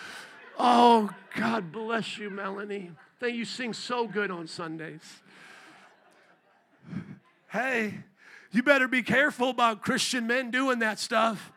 [0.57, 2.91] Oh, God bless you, Melanie.
[3.19, 3.43] Thank you.
[3.43, 5.01] Sing so good on Sundays.
[7.49, 7.95] Hey,
[8.53, 11.51] you better be careful about Christian men doing that stuff.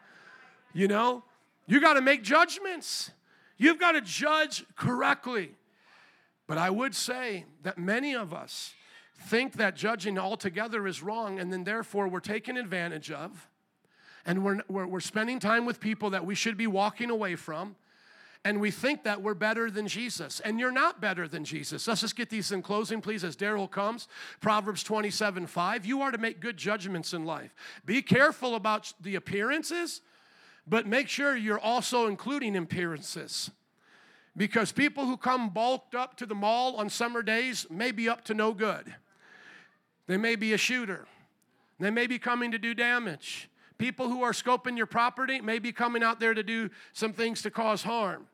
[0.75, 1.23] You know,
[1.69, 3.13] you got to make judgments.
[3.59, 5.53] You've got to judge correctly.
[6.49, 8.75] But I would say that many of us
[9.21, 13.49] think that judging altogether is wrong, and then therefore we're taken advantage of
[14.27, 17.77] and we're, we're, we're spending time with people that we should be walking away from
[18.47, 20.39] and we think that we're better than Jesus.
[20.39, 21.89] And you're not better than Jesus.
[21.89, 24.07] Let's just get these in closing, please, as Daryl comes.
[24.41, 25.85] Proverbs 27 5.
[25.85, 27.53] You are to make good judgments in life.
[27.85, 30.01] Be careful about the appearances,
[30.65, 33.51] but make sure you're also including appearances.
[34.37, 38.25] Because people who come bulked up to the mall on summer days may be up
[38.27, 38.95] to no good.
[40.07, 41.09] They may be a shooter,
[41.81, 43.51] they may be coming to do damage.
[43.79, 47.43] People who are scoping your property may be coming out there to do some things
[47.43, 48.27] to cause harm.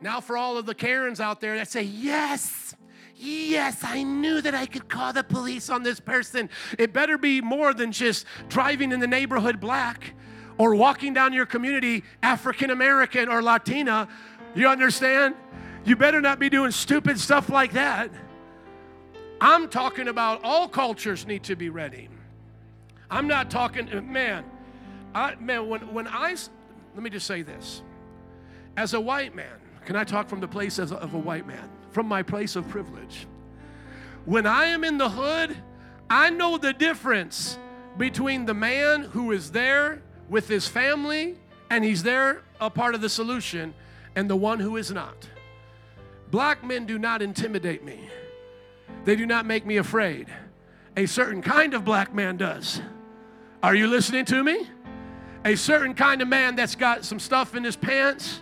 [0.00, 2.74] Now, for all of the Karens out there that say, Yes,
[3.16, 6.48] yes, I knew that I could call the police on this person.
[6.78, 10.14] It better be more than just driving in the neighborhood black
[10.56, 14.08] or walking down your community African American or Latina.
[14.54, 15.34] You understand?
[15.84, 18.10] You better not be doing stupid stuff like that.
[19.40, 22.08] I'm talking about all cultures need to be ready.
[23.10, 24.44] I'm not talking, man,
[25.14, 26.36] I, man, when, when I,
[26.94, 27.82] let me just say this.
[28.76, 31.68] As a white man, can I talk from the place of a white man?
[31.90, 33.26] From my place of privilege.
[34.26, 35.56] When I am in the hood,
[36.10, 37.58] I know the difference
[37.96, 41.36] between the man who is there with his family
[41.70, 43.74] and he's there a part of the solution
[44.14, 45.28] and the one who is not.
[46.30, 48.08] Black men do not intimidate me,
[49.04, 50.28] they do not make me afraid.
[50.96, 52.82] A certain kind of black man does.
[53.60, 54.68] Are you listening to me?
[55.44, 58.40] A certain kind of man that's got some stuff in his pants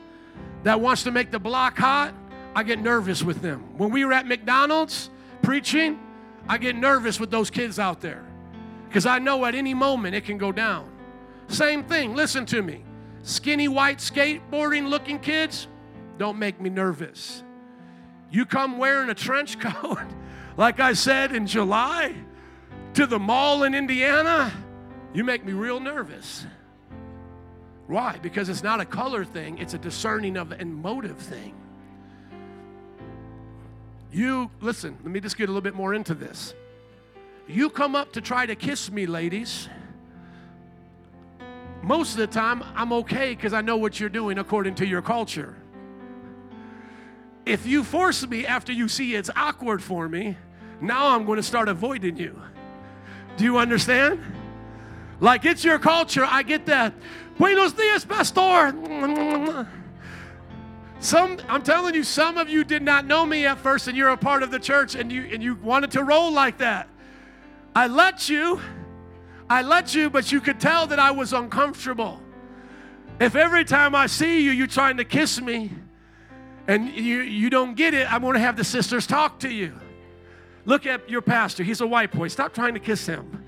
[0.62, 2.12] that wants to make the block hot,
[2.54, 3.78] I get nervous with them.
[3.78, 5.08] When we were at McDonald's
[5.40, 5.98] preaching,
[6.48, 8.26] I get nervous with those kids out there
[8.88, 10.90] because I know at any moment it can go down.
[11.48, 12.84] Same thing, listen to me.
[13.22, 15.66] Skinny white skateboarding looking kids
[16.18, 17.42] don't make me nervous.
[18.30, 19.98] You come wearing a trench coat,
[20.58, 22.14] like I said in July,
[22.94, 24.52] to the mall in Indiana
[25.16, 26.44] you make me real nervous.
[27.86, 28.18] Why?
[28.20, 31.54] Because it's not a color thing, it's a discerning of and motive thing.
[34.12, 36.52] You, listen, let me just get a little bit more into this.
[37.48, 39.70] You come up to try to kiss me, ladies.
[41.80, 45.00] Most of the time, I'm okay because I know what you're doing according to your
[45.00, 45.56] culture.
[47.46, 50.36] If you force me after you see it's awkward for me,
[50.82, 52.38] now I'm going to start avoiding you.
[53.38, 54.20] Do you understand?
[55.20, 56.92] Like it's your culture, I get that.
[57.38, 59.66] Buenos dias, pastor.
[61.00, 64.08] Some, I'm telling you, some of you did not know me at first, and you're
[64.08, 66.88] a part of the church, and you and you wanted to roll like that.
[67.74, 68.60] I let you,
[69.48, 72.20] I let you, but you could tell that I was uncomfortable.
[73.20, 75.70] If every time I see you, you're trying to kiss me,
[76.66, 79.78] and you you don't get it, I'm going to have the sisters talk to you.
[80.64, 82.28] Look at your pastor; he's a white boy.
[82.28, 83.44] Stop trying to kiss him.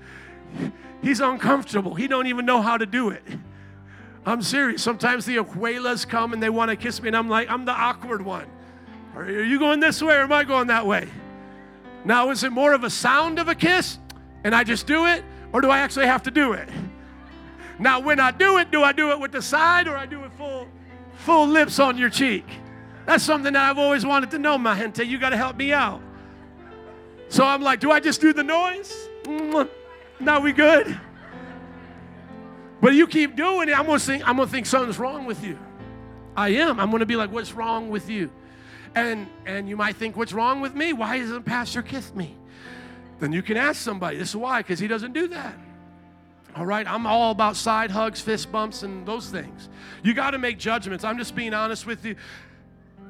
[1.01, 1.95] He's uncomfortable.
[1.95, 3.23] He don't even know how to do it.
[4.25, 4.83] I'm serious.
[4.83, 7.71] Sometimes the abuelas come and they want to kiss me, and I'm like, I'm the
[7.71, 8.47] awkward one.
[9.15, 11.07] Are you going this way or am I going that way?
[12.05, 13.97] Now, is it more of a sound of a kiss
[14.43, 16.69] and I just do it, or do I actually have to do it?
[17.79, 20.23] Now, when I do it, do I do it with the side or I do
[20.23, 20.67] it full,
[21.15, 22.45] full lips on your cheek?
[23.05, 25.03] That's something that I've always wanted to know, my gente.
[25.03, 26.01] You got to help me out.
[27.29, 28.93] So I'm like, do I just do the noise?
[30.19, 30.99] Now we good?
[32.81, 35.57] But you keep doing it, I'm gonna think, I'm gonna think something's wrong with you.
[36.35, 36.79] I am.
[36.79, 38.31] I'm gonna be like, what's wrong with you?
[38.95, 40.93] And and you might think, what's wrong with me?
[40.93, 42.35] Why doesn't Pastor kiss me?
[43.19, 44.17] Then you can ask somebody.
[44.17, 45.55] This is why, because he doesn't do that.
[46.55, 49.69] All right, I'm all about side hugs, fist bumps, and those things.
[50.03, 51.03] You got to make judgments.
[51.03, 52.15] I'm just being honest with you.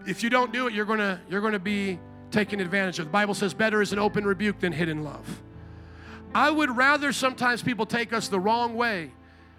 [0.06, 2.00] If you don't do it, you're gonna you're gonna be
[2.32, 3.06] taken advantage of.
[3.06, 5.42] The Bible says, better is an open rebuke than hidden love.
[6.34, 9.12] I would rather sometimes people take us the wrong way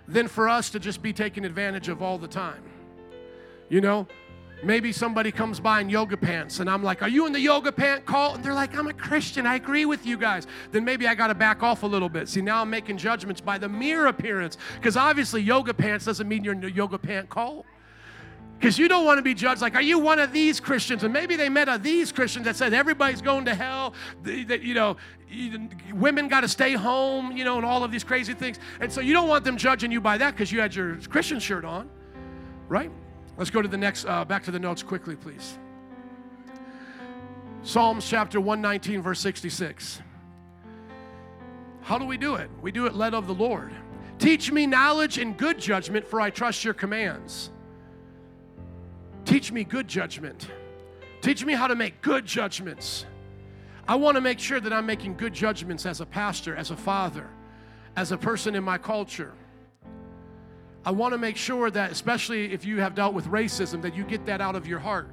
[0.06, 2.62] than for us to just be taken advantage of all the time.
[3.68, 4.06] You know,
[4.62, 7.72] maybe somebody comes by in yoga pants and I'm like, Are you in the yoga
[7.72, 8.36] pant cult?
[8.36, 9.46] And they're like, I'm a Christian.
[9.46, 10.46] I agree with you guys.
[10.70, 12.28] Then maybe I got to back off a little bit.
[12.28, 16.44] See, now I'm making judgments by the mere appearance because obviously yoga pants doesn't mean
[16.44, 17.66] you're in the yoga pant cult.
[18.60, 21.02] Because you don't want to be judged like, are you one of these Christians?
[21.02, 24.74] And maybe they met a these Christians that said everybody's going to hell, that, you
[24.74, 24.98] know,
[25.94, 28.58] women got to stay home, you know, and all of these crazy things.
[28.78, 31.40] And so you don't want them judging you by that because you had your Christian
[31.40, 31.88] shirt on,
[32.68, 32.90] right?
[33.38, 35.58] Let's go to the next, uh, back to the notes quickly, please.
[37.62, 40.02] Psalms chapter 119, verse 66.
[41.80, 42.50] How do we do it?
[42.60, 43.72] We do it led of the Lord.
[44.18, 47.52] Teach me knowledge and good judgment, for I trust your commands.
[49.24, 50.48] Teach me good judgment.
[51.20, 53.06] Teach me how to make good judgments.
[53.86, 56.76] I want to make sure that I'm making good judgments as a pastor, as a
[56.76, 57.28] father,
[57.96, 59.32] as a person in my culture.
[60.84, 64.04] I want to make sure that, especially if you have dealt with racism, that you
[64.04, 65.08] get that out of your heart.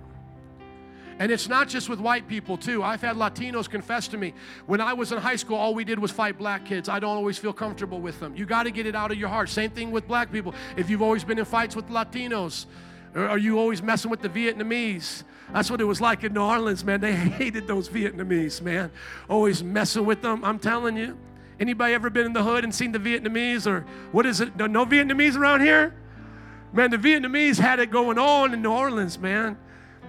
[1.19, 2.83] And it's not just with white people, too.
[2.83, 4.33] I've had Latinos confess to me
[4.67, 6.87] when I was in high school, all we did was fight black kids.
[6.87, 8.35] I don't always feel comfortable with them.
[8.35, 9.49] You got to get it out of your heart.
[9.49, 10.53] Same thing with black people.
[10.77, 12.67] If you've always been in fights with Latinos,
[13.17, 15.23] are you always messing with the Vietnamese?
[15.51, 17.01] That's what it was like in New Orleans, man.
[17.01, 18.91] They hated those Vietnamese, man.
[19.29, 20.43] Always messing with them.
[20.43, 21.17] I'm telling you.
[21.59, 24.55] Anybody ever been in the hood and seen the Vietnamese or what is it?
[24.55, 25.95] No, no Vietnamese around here?
[26.71, 29.57] Man, the Vietnamese had it going on in New Orleans, man.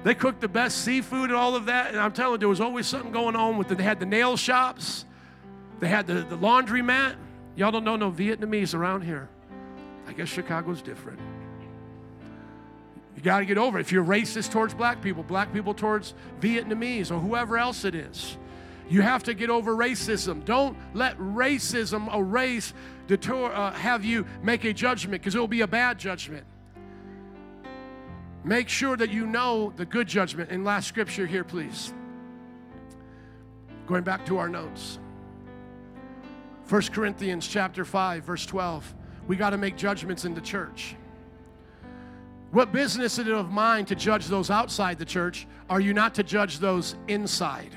[0.05, 1.93] They cooked the best seafood and all of that.
[1.93, 3.79] And I'm telling you, there was always something going on with it.
[3.79, 5.07] They had the nail shops,
[5.81, 7.17] they had the, the laundry mat.
[7.57, 9.29] Y'all don't know no Vietnamese around here.
[10.07, 11.19] I guess Chicago's different.
[13.19, 13.81] You got to get over it.
[13.81, 18.37] If you're racist towards black people, black people towards Vietnamese, or whoever else it is,
[18.89, 20.45] you have to get over racism.
[20.45, 22.73] Don't let racism a race
[23.09, 26.47] deter, uh, have you make a judgment because it will be a bad judgment.
[28.45, 30.53] Make sure that you know the good judgment.
[30.53, 31.93] And last scripture here, please.
[33.89, 35.01] Going back to our notes.
[36.69, 38.95] 1 Corinthians chapter 5, verse 12.
[39.27, 40.95] We got to make judgments in the church.
[42.51, 45.47] What business is it of mine to judge those outside the church?
[45.69, 47.73] Are you not to judge those inside?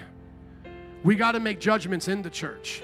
[1.04, 2.82] We got to make judgments in the church.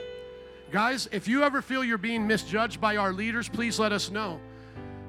[0.69, 4.37] Guys, if you ever feel you're being misjudged by our leaders, please let us know.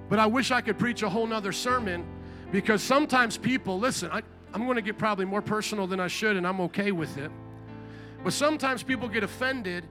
[0.09, 2.07] But I wish I could preach a whole nother sermon
[2.53, 4.23] because sometimes people, listen, I,
[4.55, 7.33] I'm going to get probably more personal than I should, and I'm okay with it.
[8.23, 9.85] But sometimes people get offended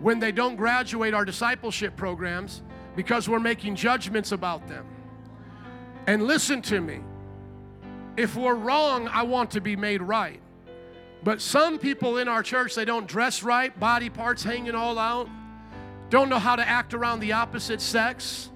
[0.00, 2.62] when they don't graduate our discipleship programs
[2.96, 4.86] because we're making judgments about them.
[6.06, 7.00] And listen to me.
[8.16, 10.40] If we're wrong, I want to be made right.
[11.24, 15.28] But some people in our church, they don't dress right, body parts hanging all out,
[16.10, 18.50] don't know how to act around the opposite sex,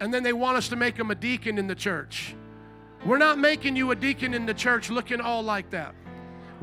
[0.00, 2.34] and then they want us to make them a deacon in the church.
[3.04, 5.94] We're not making you a deacon in the church looking all like that.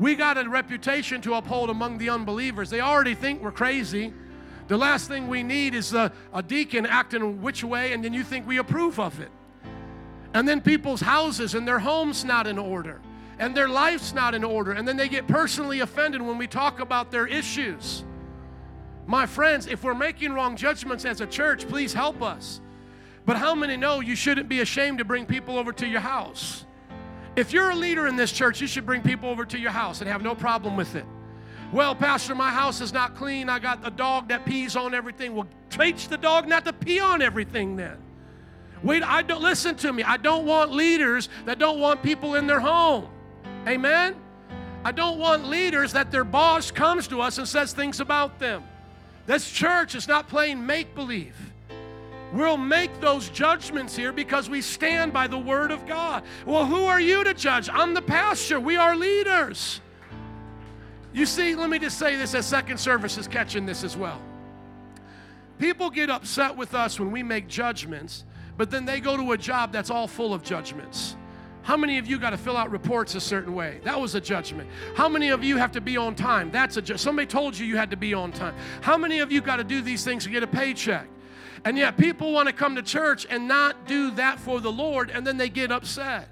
[0.00, 2.68] We got a reputation to uphold among the unbelievers.
[2.68, 4.12] They already think we're crazy.
[4.66, 8.24] The last thing we need is a, a deacon acting which way, and then you
[8.24, 9.30] think we approve of it.
[10.34, 13.00] And then people's houses and their homes not in order.
[13.38, 14.72] And their life's not in order.
[14.72, 18.04] And then they get personally offended when we talk about their issues.
[19.06, 22.60] My friends, if we're making wrong judgments as a church, please help us.
[23.24, 26.64] But how many know you shouldn't be ashamed to bring people over to your house?
[27.34, 30.00] If you're a leader in this church, you should bring people over to your house
[30.00, 31.04] and have no problem with it.
[31.72, 33.48] Well, Pastor, my house is not clean.
[33.48, 35.34] I got a dog that pees on everything.
[35.34, 37.96] Well, teach the dog not to pee on everything then.
[38.82, 40.02] Wait, I don't listen to me.
[40.02, 43.08] I don't want leaders that don't want people in their home.
[43.66, 44.16] Amen.
[44.84, 48.64] I don't want leaders that their boss comes to us and says things about them.
[49.26, 51.36] This church is not playing make believe.
[52.32, 56.24] We'll make those judgments here because we stand by the word of God.
[56.46, 57.68] Well, who are you to judge?
[57.70, 58.58] I'm the pastor.
[58.58, 59.80] We are leaders.
[61.12, 64.20] You see, let me just say this as second service is catching this as well.
[65.58, 68.24] People get upset with us when we make judgments
[68.56, 71.16] but then they go to a job that's all full of judgments.
[71.62, 73.80] How many of you got to fill out reports a certain way?
[73.84, 74.68] That was a judgment.
[74.96, 76.50] How many of you have to be on time?
[76.50, 78.54] That's a ju- somebody told you you had to be on time.
[78.80, 81.06] How many of you got to do these things to get a paycheck?
[81.64, 85.10] And yet people want to come to church and not do that for the Lord
[85.10, 86.28] and then they get upset.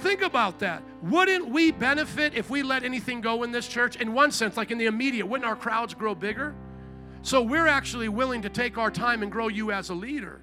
[0.00, 0.82] Think about that.
[1.02, 3.96] Wouldn't we benefit if we let anything go in this church?
[3.96, 6.54] In one sense, like in the immediate, wouldn't our crowds grow bigger?
[7.22, 10.40] So we're actually willing to take our time and grow you as a leader.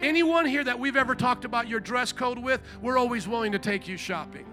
[0.00, 3.58] Anyone here that we've ever talked about your dress code with, we're always willing to
[3.58, 4.46] take you shopping.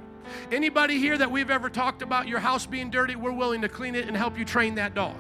[0.52, 3.96] Anybody here that we've ever talked about your house being dirty, we're willing to clean
[3.96, 5.16] it and help you train that dog.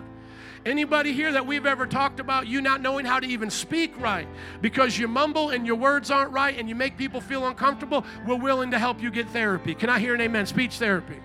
[0.66, 4.28] Anybody here that we've ever talked about you not knowing how to even speak right
[4.60, 8.36] because you mumble and your words aren't right and you make people feel uncomfortable, we're
[8.36, 9.74] willing to help you get therapy.
[9.74, 10.46] Can I hear an amen?
[10.46, 11.20] Speech therapy.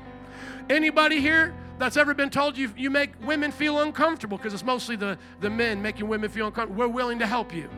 [0.71, 4.95] Anybody here that's ever been told you you make women feel uncomfortable because it's mostly
[4.95, 6.79] the, the men making women feel uncomfortable.
[6.79, 7.69] We're willing to help you.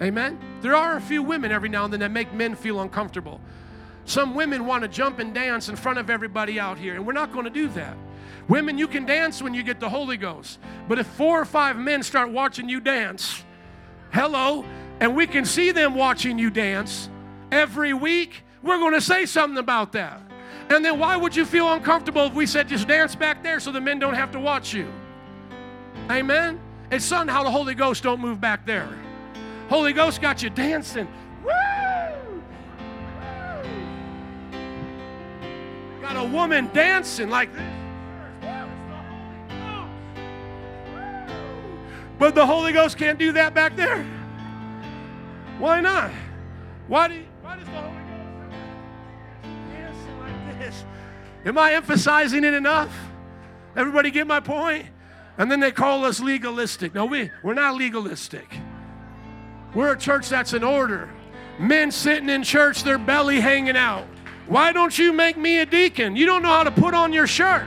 [0.00, 0.38] Amen?
[0.60, 3.40] There are a few women every now and then that make men feel uncomfortable.
[4.04, 7.12] Some women want to jump and dance in front of everybody out here, and we're
[7.12, 7.96] not going to do that.
[8.48, 10.58] Women, you can dance when you get the Holy Ghost.
[10.88, 13.44] But if four or five men start watching you dance,
[14.12, 14.64] hello,
[15.00, 17.10] and we can see them watching you dance
[17.52, 20.22] every week, we're going to say something about that.
[20.70, 23.72] And then why would you feel uncomfortable if we said just dance back there so
[23.72, 24.90] the men don't have to watch you?
[26.10, 26.60] Amen?
[26.90, 28.88] It's something how the Holy Ghost don't move back there.
[29.68, 31.06] Holy Ghost got you dancing.
[31.44, 32.42] Woo!
[36.00, 37.74] Got a woman dancing like this.
[42.18, 44.04] But the Holy Ghost can't do that back there.
[45.58, 46.10] Why not?
[46.88, 50.84] Why, do, why does the Holy Ghost dancing like this?
[51.44, 52.92] Am I emphasizing it enough?
[53.76, 54.86] Everybody get my point?
[55.36, 56.94] And then they call us legalistic.
[56.94, 58.48] No, we, we're not legalistic.
[59.78, 61.08] We're a church that's in order.
[61.60, 64.08] Men sitting in church, their belly hanging out.
[64.48, 66.16] Why don't you make me a deacon?
[66.16, 67.64] You don't know how to put on your shirt.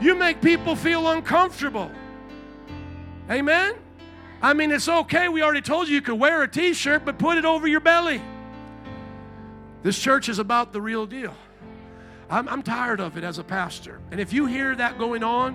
[0.00, 1.90] You make people feel uncomfortable.
[3.30, 3.74] Amen?
[4.40, 5.28] I mean, it's okay.
[5.28, 7.80] We already told you you could wear a t shirt, but put it over your
[7.80, 8.22] belly.
[9.82, 11.34] This church is about the real deal.
[12.30, 14.00] I'm, I'm, tired of it as a pastor.
[14.10, 15.54] And if you hear that going on,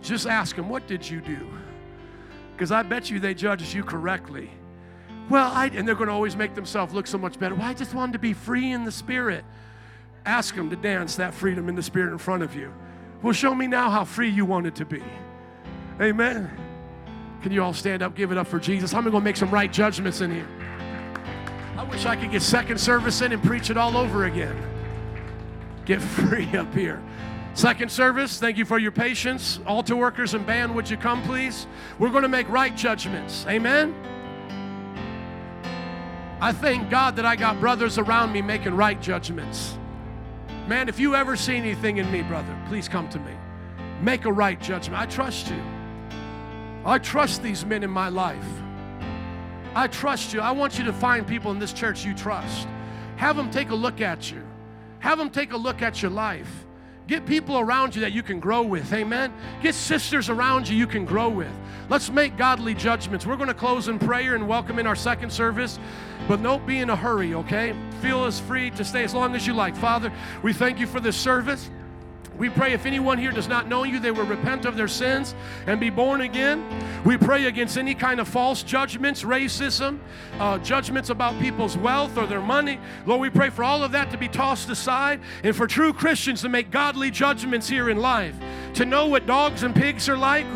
[0.00, 1.46] just ask them, What did you do?
[2.54, 4.50] Because I bet you they judged you correctly.
[5.30, 7.54] Well, I, and they're going to always make themselves look so much better.
[7.54, 9.44] Well, I just wanted to be free in the spirit.
[10.26, 12.72] Ask them to dance that freedom in the spirit in front of you.
[13.22, 15.02] Well, show me now how free you wanted to be.
[16.00, 16.50] Amen.
[17.42, 18.92] Can you all stand up, give it up for Jesus?
[18.92, 20.48] I'm going to make some right judgments in here.
[21.76, 24.56] I wish I could get second service in and preach it all over again.
[25.84, 27.00] Get free up here.
[27.54, 29.60] Second service, thank you for your patience.
[29.64, 31.68] Altar workers and band, would you come, please?
[31.98, 33.46] We're going to make right judgments.
[33.48, 33.94] Amen.
[36.42, 39.76] I thank God that I got brothers around me making right judgments.
[40.66, 43.32] Man, if you ever see anything in me, brother, please come to me.
[44.00, 45.00] Make a right judgment.
[45.00, 45.62] I trust you.
[46.86, 48.46] I trust these men in my life.
[49.74, 50.40] I trust you.
[50.40, 52.66] I want you to find people in this church you trust.
[53.16, 54.42] Have them take a look at you.
[55.00, 56.64] Have them take a look at your life.
[57.10, 58.92] Get people around you that you can grow with.
[58.92, 59.34] Amen.
[59.60, 61.50] Get sisters around you you can grow with.
[61.88, 63.26] Let's make godly judgments.
[63.26, 65.80] We're going to close in prayer and welcome in our second service,
[66.28, 67.74] but don't be in a hurry, okay?
[68.00, 69.74] Feel as free to stay as long as you like.
[69.74, 70.12] Father,
[70.44, 71.68] we thank you for this service.
[72.40, 75.34] We pray if anyone here does not know you, they will repent of their sins
[75.66, 76.64] and be born again.
[77.04, 79.98] We pray against any kind of false judgments, racism,
[80.38, 82.80] uh, judgments about people's wealth or their money.
[83.04, 86.40] Lord, we pray for all of that to be tossed aside and for true Christians
[86.40, 88.36] to make godly judgments here in life,
[88.72, 90.46] to know what dogs and pigs are like,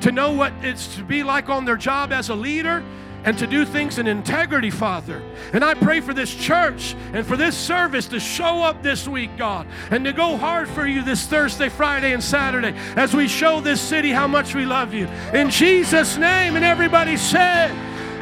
[0.00, 2.82] to know what it's to be like on their job as a leader
[3.24, 5.22] and to do things in integrity, Father.
[5.52, 9.36] And I pray for this church and for this service to show up this week,
[9.36, 13.60] God, and to go hard for you this Thursday, Friday, and Saturday as we show
[13.60, 15.06] this city how much we love you.
[15.32, 17.70] In Jesus' name, and everybody said,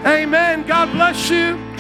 [0.05, 0.67] Amen.
[0.67, 1.72] God bless you.